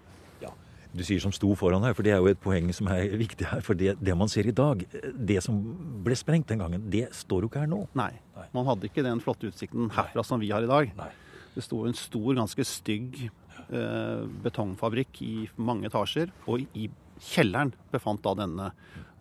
Du 0.97 1.03
sier 1.05 1.21
som 1.21 1.33
sto 1.35 1.51
foran 1.57 1.83
her, 1.85 1.93
for 1.93 2.05
det 2.05 2.13
er 2.15 2.21
jo 2.23 2.31
et 2.31 2.39
poeng 2.41 2.71
som 2.73 2.89
er 2.89 3.11
viktig 3.19 3.45
her. 3.51 3.61
For 3.65 3.77
det, 3.77 3.95
det 4.01 4.15
man 4.17 4.31
ser 4.31 4.49
i 4.49 4.55
dag, 4.55 4.81
det 5.13 5.39
som 5.45 5.59
ble 6.05 6.17
sprengt 6.17 6.49
den 6.49 6.63
gangen, 6.63 6.87
det 6.93 7.07
står 7.15 7.45
jo 7.45 7.51
ikke 7.51 7.63
her 7.63 7.71
nå. 7.71 7.83
Nei, 7.97 8.11
Nei. 8.37 8.47
man 8.55 8.69
hadde 8.69 8.89
ikke 8.89 9.05
den 9.05 9.21
flotte 9.23 9.51
utsikten 9.51 9.91
herfra 9.93 10.25
som 10.25 10.41
vi 10.41 10.49
har 10.53 10.65
i 10.65 10.71
dag. 10.71 10.93
Nei. 10.97 11.11
Det 11.53 11.65
sto 11.65 11.83
en 11.85 11.97
stor, 11.97 12.31
ganske 12.37 12.65
stygg 12.69 13.19
eh, 13.27 14.23
betongfabrikk 14.45 15.21
i 15.25 15.35
mange 15.57 15.89
etasjer, 15.89 16.33
og 16.49 16.65
i 16.77 16.89
kjelleren 17.31 17.73
befant 17.93 18.21
da 18.25 18.35
denne 18.37 18.67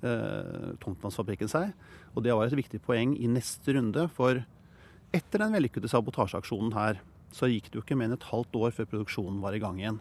eh, 0.04 0.74
tomtmannsfabrikken 0.82 1.52
seg. 1.52 1.72
Og 2.16 2.24
det 2.24 2.36
var 2.36 2.48
et 2.48 2.58
viktig 2.58 2.80
poeng 2.84 3.14
i 3.16 3.28
neste 3.30 3.76
runde, 3.76 4.08
for 4.16 4.42
etter 5.16 5.42
den 5.44 5.56
vellykkede 5.56 5.88
sabotasjeaksjonen 5.92 6.76
her, 6.76 7.00
så 7.36 7.48
gikk 7.50 7.70
det 7.70 7.80
jo 7.80 7.84
ikke 7.84 7.96
mer 7.98 8.10
enn 8.10 8.16
et 8.16 8.30
halvt 8.30 8.56
år 8.60 8.72
før 8.76 8.88
produksjonen 8.92 9.42
var 9.42 9.56
i 9.56 9.60
gang 9.62 9.80
igjen. 9.80 9.98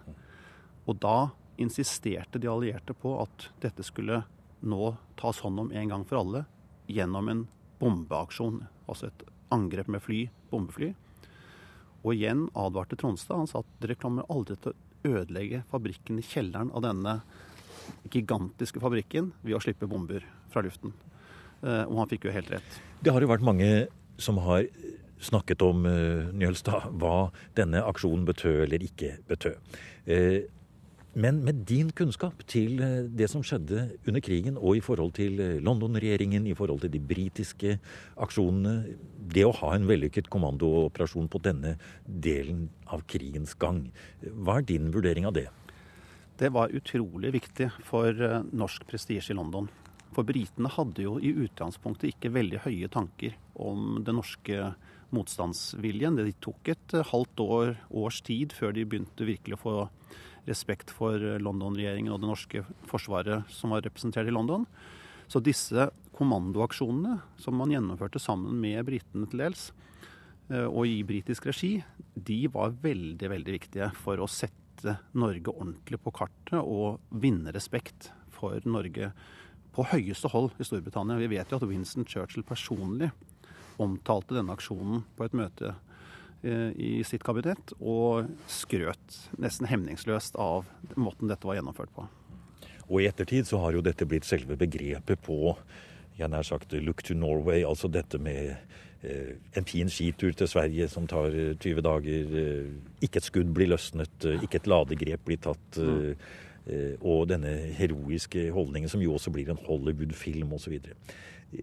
Og 0.85 0.99
da 1.01 1.17
insisterte 1.61 2.39
de 2.41 2.49
allierte 2.51 2.93
på 2.97 3.15
at 3.21 3.49
dette 3.63 3.83
skulle 3.85 4.23
nå 4.65 4.95
tas 5.19 5.39
hånd 5.45 5.59
om 5.59 5.71
en 5.71 5.91
gang 5.91 6.05
for 6.07 6.21
alle 6.21 6.45
gjennom 6.91 7.29
en 7.31 7.43
bombeaksjon. 7.79 8.63
Altså 8.89 9.09
et 9.09 9.25
angrep 9.53 9.89
med 9.91 10.03
fly, 10.03 10.25
bombefly. 10.51 10.93
Og 12.05 12.13
igjen 12.13 12.47
advarte 12.53 12.97
Tronstad. 12.99 13.39
Han 13.41 13.49
sa 13.49 13.63
at 13.63 13.71
dere 13.81 13.97
kommer 13.99 14.27
aldri 14.29 14.57
til 14.61 14.73
å 14.73 15.19
ødelegge 15.21 15.63
fabrikken 15.71 16.21
i 16.21 16.25
kjelleren 16.25 16.71
av 16.73 16.85
denne 16.85 17.19
gigantiske 18.09 18.81
fabrikken 18.81 19.31
ved 19.43 19.57
å 19.57 19.61
slippe 19.61 19.89
bomber 19.89 20.25
fra 20.53 20.63
luften. 20.65 20.93
Eh, 21.61 21.85
Og 21.85 21.97
han 22.01 22.09
fikk 22.09 22.27
jo 22.27 22.35
helt 22.35 22.51
rett. 22.53 22.81
Det 23.01 23.13
har 23.13 23.21
jo 23.21 23.29
vært 23.31 23.45
mange 23.45 23.87
som 24.17 24.37
har 24.41 24.65
snakket 25.25 25.61
om 25.63 25.85
uh, 25.87 26.27
Njølstad, 26.35 26.89
hva 26.99 27.31
denne 27.57 27.81
aksjonen 27.87 28.25
betød 28.27 28.65
eller 28.65 28.83
ikke 28.83 29.15
betød. 29.29 29.57
Men 31.15 31.37
med 31.47 31.61
din 31.63 31.93
kunnskap 31.95 32.41
til 32.51 32.81
eh, 32.83 33.05
det 33.07 33.29
som 33.31 33.43
skjedde 33.45 33.85
under 34.03 34.19
krigen, 34.23 34.57
og 34.59 34.75
i 34.75 34.81
forhold 34.83 35.13
til 35.15 35.39
eh, 35.39 35.61
London-regjeringen, 35.63 36.43
i 36.43 36.55
forhold 36.57 36.81
til 36.83 36.91
de 36.91 36.99
britiske 36.99 37.77
aksjonene, 38.19 38.97
det 39.31 39.45
å 39.47 39.53
ha 39.61 39.69
en 39.77 39.87
vellykket 39.87 40.27
kommandooperasjon 40.33 41.29
på 41.31 41.39
denne 41.45 41.77
delen 42.03 42.67
av 42.91 43.05
krigens 43.07 43.55
gang, 43.55 43.85
hva 44.27 44.57
er 44.59 44.67
din 44.67 44.91
vurdering 44.91 45.29
av 45.29 45.37
det? 45.39 45.47
Det 46.35 46.51
var 46.51 46.75
utrolig 46.75 47.31
viktig 47.37 47.69
for 47.87 48.11
eh, 48.11 48.41
norsk 48.51 48.83
prestisje 48.89 49.31
i 49.31 49.39
London. 49.39 49.71
For 50.11 50.27
britene 50.27 50.67
hadde 50.75 51.07
jo 51.07 51.15
i 51.23 51.31
utgangspunktet 51.31 52.11
ikke 52.11 52.35
veldig 52.35 52.65
høye 52.67 52.91
tanker 52.91 53.39
om 53.55 54.01
den 54.03 54.19
norske 54.19 54.73
motstandsviljen. 55.15 56.19
Det 56.19 56.41
tok 56.43 56.75
et 56.75 56.99
halvt 57.07 57.47
år, 57.47 57.75
års 58.03 58.19
tid 58.27 58.51
før 58.55 58.75
de 58.75 58.83
begynte 58.83 59.27
virkelig 59.27 59.55
å 59.55 59.63
få 59.63 59.75
respekt 60.49 60.93
for 60.93 61.19
eh, 61.19 61.39
London-regjeringen 61.41 62.13
og 62.13 62.21
det 62.21 62.29
norske 62.29 62.63
forsvaret 62.89 63.49
som 63.53 63.73
var 63.75 63.85
representert 63.85 64.29
i 64.29 64.35
London. 64.35 64.65
Så 65.27 65.41
disse 65.43 65.89
kommandoaksjonene 66.15 67.17
som 67.41 67.57
man 67.59 67.73
gjennomførte 67.73 68.21
sammen 68.21 68.59
med 68.61 68.83
britene 68.87 69.27
til 69.29 69.41
dels, 69.45 69.69
eh, 70.49 70.67
og 70.67 70.85
i 70.89 71.01
britisk 71.07 71.49
regi, 71.49 71.79
de 72.15 72.45
var 72.53 72.75
veldig, 72.83 73.31
veldig 73.31 73.57
viktige 73.57 73.89
for 73.97 74.21
å 74.21 74.29
sette 74.29 74.99
Norge 75.17 75.53
ordentlig 75.53 76.01
på 76.03 76.13
kartet 76.13 76.59
og 76.59 77.01
vinne 77.09 77.53
respekt 77.55 78.11
for 78.35 78.59
Norge 78.67 79.13
på 79.75 79.85
høyeste 79.91 80.29
hold 80.31 80.53
i 80.59 80.67
Storbritannia. 80.67 81.19
Vi 81.19 81.31
vet 81.31 81.51
jo 81.51 81.59
at 81.59 81.67
Winston 81.67 82.07
Churchill 82.07 82.45
personlig 82.47 83.09
omtalte 83.81 84.37
denne 84.37 84.55
aksjonen 84.55 85.03
på 85.17 85.25
et 85.25 85.35
møte 85.35 85.73
i 86.43 86.99
sitt 87.07 87.23
kabinett, 87.25 87.71
og 87.79 88.27
skrøt 88.51 89.15
nesten 89.41 89.65
hemningsløst 89.65 90.35
av 90.37 90.67
måten 90.93 91.31
dette 91.31 91.47
var 91.47 91.57
gjennomført 91.57 91.93
på. 91.95 92.05
Og 92.85 93.01
i 93.01 93.07
ettertid 93.09 93.47
så 93.49 93.63
har 93.63 93.73
jo 93.73 93.81
dette 93.81 94.05
blitt 94.05 94.27
selve 94.27 94.57
begrepet 94.59 95.23
på 95.25 95.55
jeg 96.15 96.31
nær 96.31 96.47
sagt 96.47 96.73
look 96.79 97.03
to 97.03 97.15
Norway, 97.17 97.65
altså 97.67 97.89
dette 97.91 98.19
med 98.23 98.53
eh, 99.03 99.35
en 99.57 99.67
fin 99.67 99.89
skitur 99.91 100.31
til 100.37 100.47
Sverige 100.47 100.87
som 100.91 101.07
tar 101.11 101.35
eh, 101.35 101.55
20 101.59 101.83
dager, 101.83 102.35
eh, 102.39 102.69
ikke 103.03 103.19
et 103.19 103.27
skudd 103.27 103.51
blir 103.55 103.73
løsnet, 103.73 104.15
eh, 104.23 104.43
ikke 104.45 104.61
et 104.61 104.69
ladegrep 104.71 105.25
blir 105.27 105.41
tatt, 105.43 105.79
eh, 105.81 106.29
eh, 106.71 106.93
og 107.01 107.27
denne 107.33 107.51
heroiske 107.75 108.47
holdningen 108.55 108.91
som 108.91 109.03
jo 109.03 109.17
også 109.17 109.33
blir 109.35 109.51
en 109.51 109.59
Hollywood-film 109.67 110.55
osv. 110.55 110.79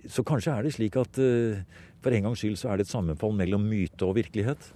Så, 0.09 0.25
kanskje 0.27 0.55
er 0.55 0.67
det 0.67 0.75
slik 0.77 0.97
at 1.01 1.19
eh, 1.21 1.63
for 2.03 2.15
en 2.15 2.29
gangs 2.29 2.43
skyld 2.43 2.59
så 2.61 2.71
er 2.71 2.79
det 2.79 2.87
et 2.87 2.93
sammenfall 2.93 3.35
mellom 3.37 3.65
myte 3.69 4.07
og 4.07 4.17
virkelighet? 4.19 4.71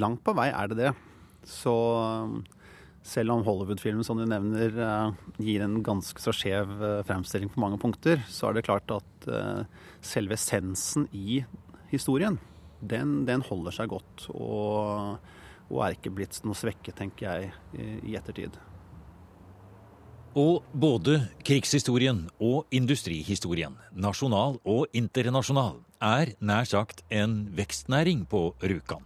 Langt 0.00 0.22
på 0.26 0.34
vei 0.38 0.50
er 0.52 0.70
det 0.70 0.78
det. 0.78 0.92
Så 1.46 1.74
selv 3.06 3.32
om 3.32 3.44
Hollywood-filmen 3.46 4.04
som 4.06 4.20
du 4.20 4.26
nevner 4.28 4.76
eh, 4.86 5.26
gir 5.42 5.64
en 5.66 5.80
ganske 5.86 6.22
så 6.22 6.34
skjev 6.36 6.72
eh, 6.78 7.02
fremstilling 7.08 7.52
på 7.52 7.62
mange 7.62 7.80
punkter, 7.82 8.22
så 8.30 8.50
er 8.50 8.58
det 8.58 8.66
klart 8.68 8.94
at 8.94 9.06
selve 10.00 10.32
essensen 10.32 11.04
i 11.12 11.42
historien, 11.90 12.38
den, 12.80 13.26
den 13.28 13.44
holder 13.44 13.74
seg 13.76 13.90
godt. 13.92 14.30
Og, 14.32 15.20
og 15.68 15.84
er 15.84 15.98
ikke 15.98 16.14
blitt 16.14 16.40
noe 16.46 16.56
svekket, 16.56 16.96
tenker 17.02 17.28
jeg, 17.28 17.52
i 18.08 18.16
ettertid. 18.16 18.56
Og 20.38 20.62
både 20.70 21.24
krigshistorien 21.42 22.28
og 22.38 22.68
industrihistorien, 22.70 23.72
nasjonal 23.90 24.60
og 24.62 24.86
internasjonal, 24.94 25.80
er 25.98 26.30
nær 26.38 26.68
sagt 26.70 27.02
en 27.10 27.48
vekstnæring 27.58 28.28
på 28.30 28.54
Rjukan. 28.62 29.02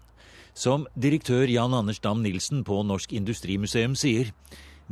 Som 0.52 0.84
direktør 0.94 1.48
Jan 1.48 1.72
Anders 1.72 1.98
Dam 1.98 2.20
Nilsen 2.20 2.60
på 2.62 2.82
Norsk 2.84 3.16
Industrimuseum 3.16 3.96
sier, 3.96 4.34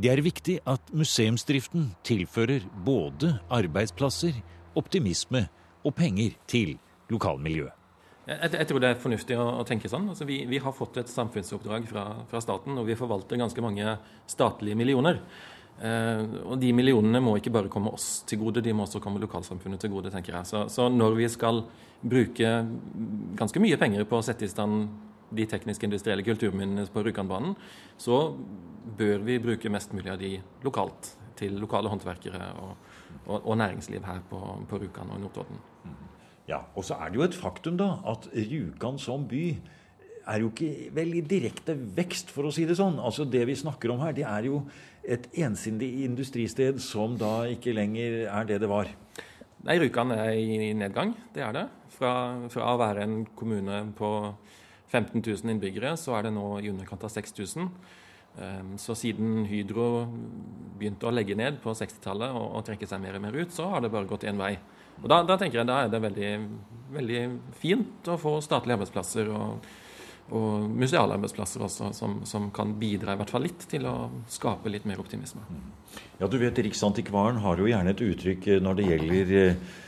det 0.00 0.08
er 0.08 0.24
viktig 0.24 0.56
at 0.64 0.80
museumsdriften 0.96 1.90
tilfører 2.02 2.64
både 2.80 3.36
arbeidsplasser, 3.52 4.32
optimisme 4.74 5.46
og 5.84 5.94
penger 5.94 6.32
til 6.48 6.78
lokalmiljøet. 7.12 7.76
Jeg, 8.22 8.52
jeg 8.54 8.66
tror 8.70 8.78
det 8.78 8.88
er 8.88 9.00
fornuftig 9.02 9.36
å, 9.36 9.44
å 9.60 9.64
tenke 9.66 9.90
sånn. 9.90 10.06
Altså, 10.12 10.24
vi, 10.24 10.44
vi, 10.48 10.60
har 10.62 10.74
fått 10.76 11.00
et 11.02 11.10
samfunnsoppdrag 11.10 11.88
fra, 11.90 12.04
fra, 12.30 12.40
staten, 12.40 12.76
og 12.78 12.86
vi 12.86 12.96
forvalter 12.98 13.40
ganske 13.40 13.64
mange 13.64 13.96
statlige 14.30 14.78
millioner. 14.78 15.18
Eh, 15.80 16.24
og 16.44 16.58
de 16.62 16.72
millionene 16.76 17.22
må 17.24 17.36
ikke 17.38 17.52
bare 17.54 17.70
komme 17.72 17.92
oss 17.94 18.22
til 18.28 18.42
gode, 18.42 18.62
de 18.62 18.74
må 18.76 18.84
også 18.86 19.00
komme 19.02 19.22
lokalsamfunnet 19.22 19.80
til 19.82 19.92
gode, 19.94 20.12
tenker 20.14 20.36
jeg. 20.36 20.50
Så, 20.50 20.66
så 20.72 20.88
når 20.92 21.16
vi 21.18 21.30
skal 21.32 21.64
bruke 22.02 22.52
ganske 23.38 23.62
mye 23.62 23.78
penger 23.80 24.06
på 24.08 24.18
å 24.18 24.26
sette 24.26 24.46
i 24.46 24.52
stand 24.52 24.86
de 25.32 25.46
tekniske 25.48 25.86
industrielle 25.88 26.24
kulturminnene 26.26 26.84
på 26.92 27.02
Rjukanbanen, 27.06 27.56
så 27.96 28.34
bør 28.98 29.24
vi 29.26 29.40
bruke 29.42 29.70
mest 29.72 29.94
mulig 29.96 30.12
av 30.12 30.20
de 30.20 30.34
lokalt, 30.64 31.14
til 31.38 31.56
lokale 31.58 31.88
håndverkere 31.88 32.50
og, 32.60 32.72
og, 33.24 33.38
og 33.38 33.54
næringsliv 33.56 34.04
her 34.04 34.20
på, 34.28 34.40
på 34.68 34.82
Rjukan 34.82 35.14
og 35.14 35.18
i 35.18 35.22
Notodden. 35.22 35.62
Ja, 36.50 36.64
og 36.76 36.84
så 36.84 36.98
er 37.00 37.10
det 37.10 37.18
jo 37.18 37.24
et 37.24 37.38
faktum 37.38 37.78
da 37.80 37.94
at 38.12 38.28
Rjukan 38.34 38.98
som 39.00 39.24
by 39.30 39.46
er 40.28 40.42
jo 40.42 40.50
ikke 40.52 40.92
vel 40.94 41.16
i 41.18 41.24
direkte 41.26 41.74
vekst, 41.74 42.30
for 42.34 42.46
å 42.48 42.52
si 42.54 42.64
det 42.68 42.76
sånn. 42.78 43.00
Altså 43.02 43.26
Det 43.28 43.42
vi 43.48 43.58
snakker 43.58 43.92
om 43.92 44.02
her, 44.04 44.14
det 44.16 44.26
er 44.28 44.48
jo 44.48 44.62
et 45.02 45.26
ensindig 45.42 45.90
industristed 46.06 46.78
som 46.82 47.16
da 47.18 47.42
ikke 47.50 47.74
lenger 47.74 48.26
er 48.30 48.48
det 48.48 48.60
det 48.62 48.70
var. 48.70 48.90
Nei, 49.62 49.78
Rjukan 49.78 50.10
er 50.14 50.34
i 50.34 50.72
nedgang, 50.74 51.14
det 51.34 51.42
er 51.46 51.54
det. 51.54 51.66
Fra, 51.94 52.12
fra, 52.50 52.72
å 52.72 52.78
være 52.80 53.04
en 53.06 53.20
kommune 53.38 53.84
på 53.98 54.10
15 54.90 55.22
000 55.22 55.52
innbyggere, 55.54 55.94
så 55.98 56.16
er 56.18 56.26
det 56.26 56.32
nå 56.34 56.46
i 56.58 56.70
underkant 56.72 57.04
av 57.06 57.12
6000. 57.14 57.68
Ehm, 58.40 58.72
så 58.80 58.96
siden 58.98 59.44
Hydro 59.46 60.06
begynte 60.80 61.08
å 61.08 61.12
legge 61.14 61.36
ned 61.38 61.60
på 61.62 61.74
60-tallet 61.76 62.32
og, 62.32 62.46
og, 62.56 62.64
trekke 62.66 62.88
seg 62.88 63.02
mer 63.02 63.18
og 63.18 63.24
mer 63.26 63.38
ut, 63.38 63.54
så 63.54 63.68
har 63.70 63.84
det 63.84 63.92
bare 63.92 64.08
gått 64.10 64.26
én 64.28 64.40
vei. 64.40 64.54
Og 65.02 65.08
da, 65.10 65.20
da, 65.26 65.36
tenker 65.40 65.60
jeg 65.60 65.68
da 65.68 65.82
er 65.82 65.92
det 65.92 66.02
veldig, 66.04 66.32
veldig 66.96 67.22
fint 67.60 68.10
å 68.12 68.18
få 68.20 68.36
statlige 68.44 68.80
arbeidsplasser 68.80 69.30
og, 69.32 69.70
og 70.30 70.68
museale 70.70 71.16
arbeidsplasser 71.18 71.64
også, 71.66 71.90
som, 71.96 72.20
som, 72.28 72.48
kan 72.54 72.72
bidra 72.80 73.14
i 73.14 73.20
hvert 73.20 73.32
fall 73.32 73.44
litt 73.44 73.66
til 73.68 73.84
å 73.88 73.96
skape 74.30 74.70
litt 74.72 74.86
mer 74.88 75.00
optimisme. 75.02 75.42
Ja, 76.20 76.28
du 76.30 76.38
vet 76.40 76.60
Riksantikvaren 76.62 77.42
har 77.42 77.60
jo 77.60 77.68
gjerne 77.68 77.92
et 77.92 78.04
uttrykk 78.06 78.48
eh, 78.48 78.62
når 78.62 78.78
det 78.78 78.88
gjelder 78.88 79.32
eh, 79.40 79.78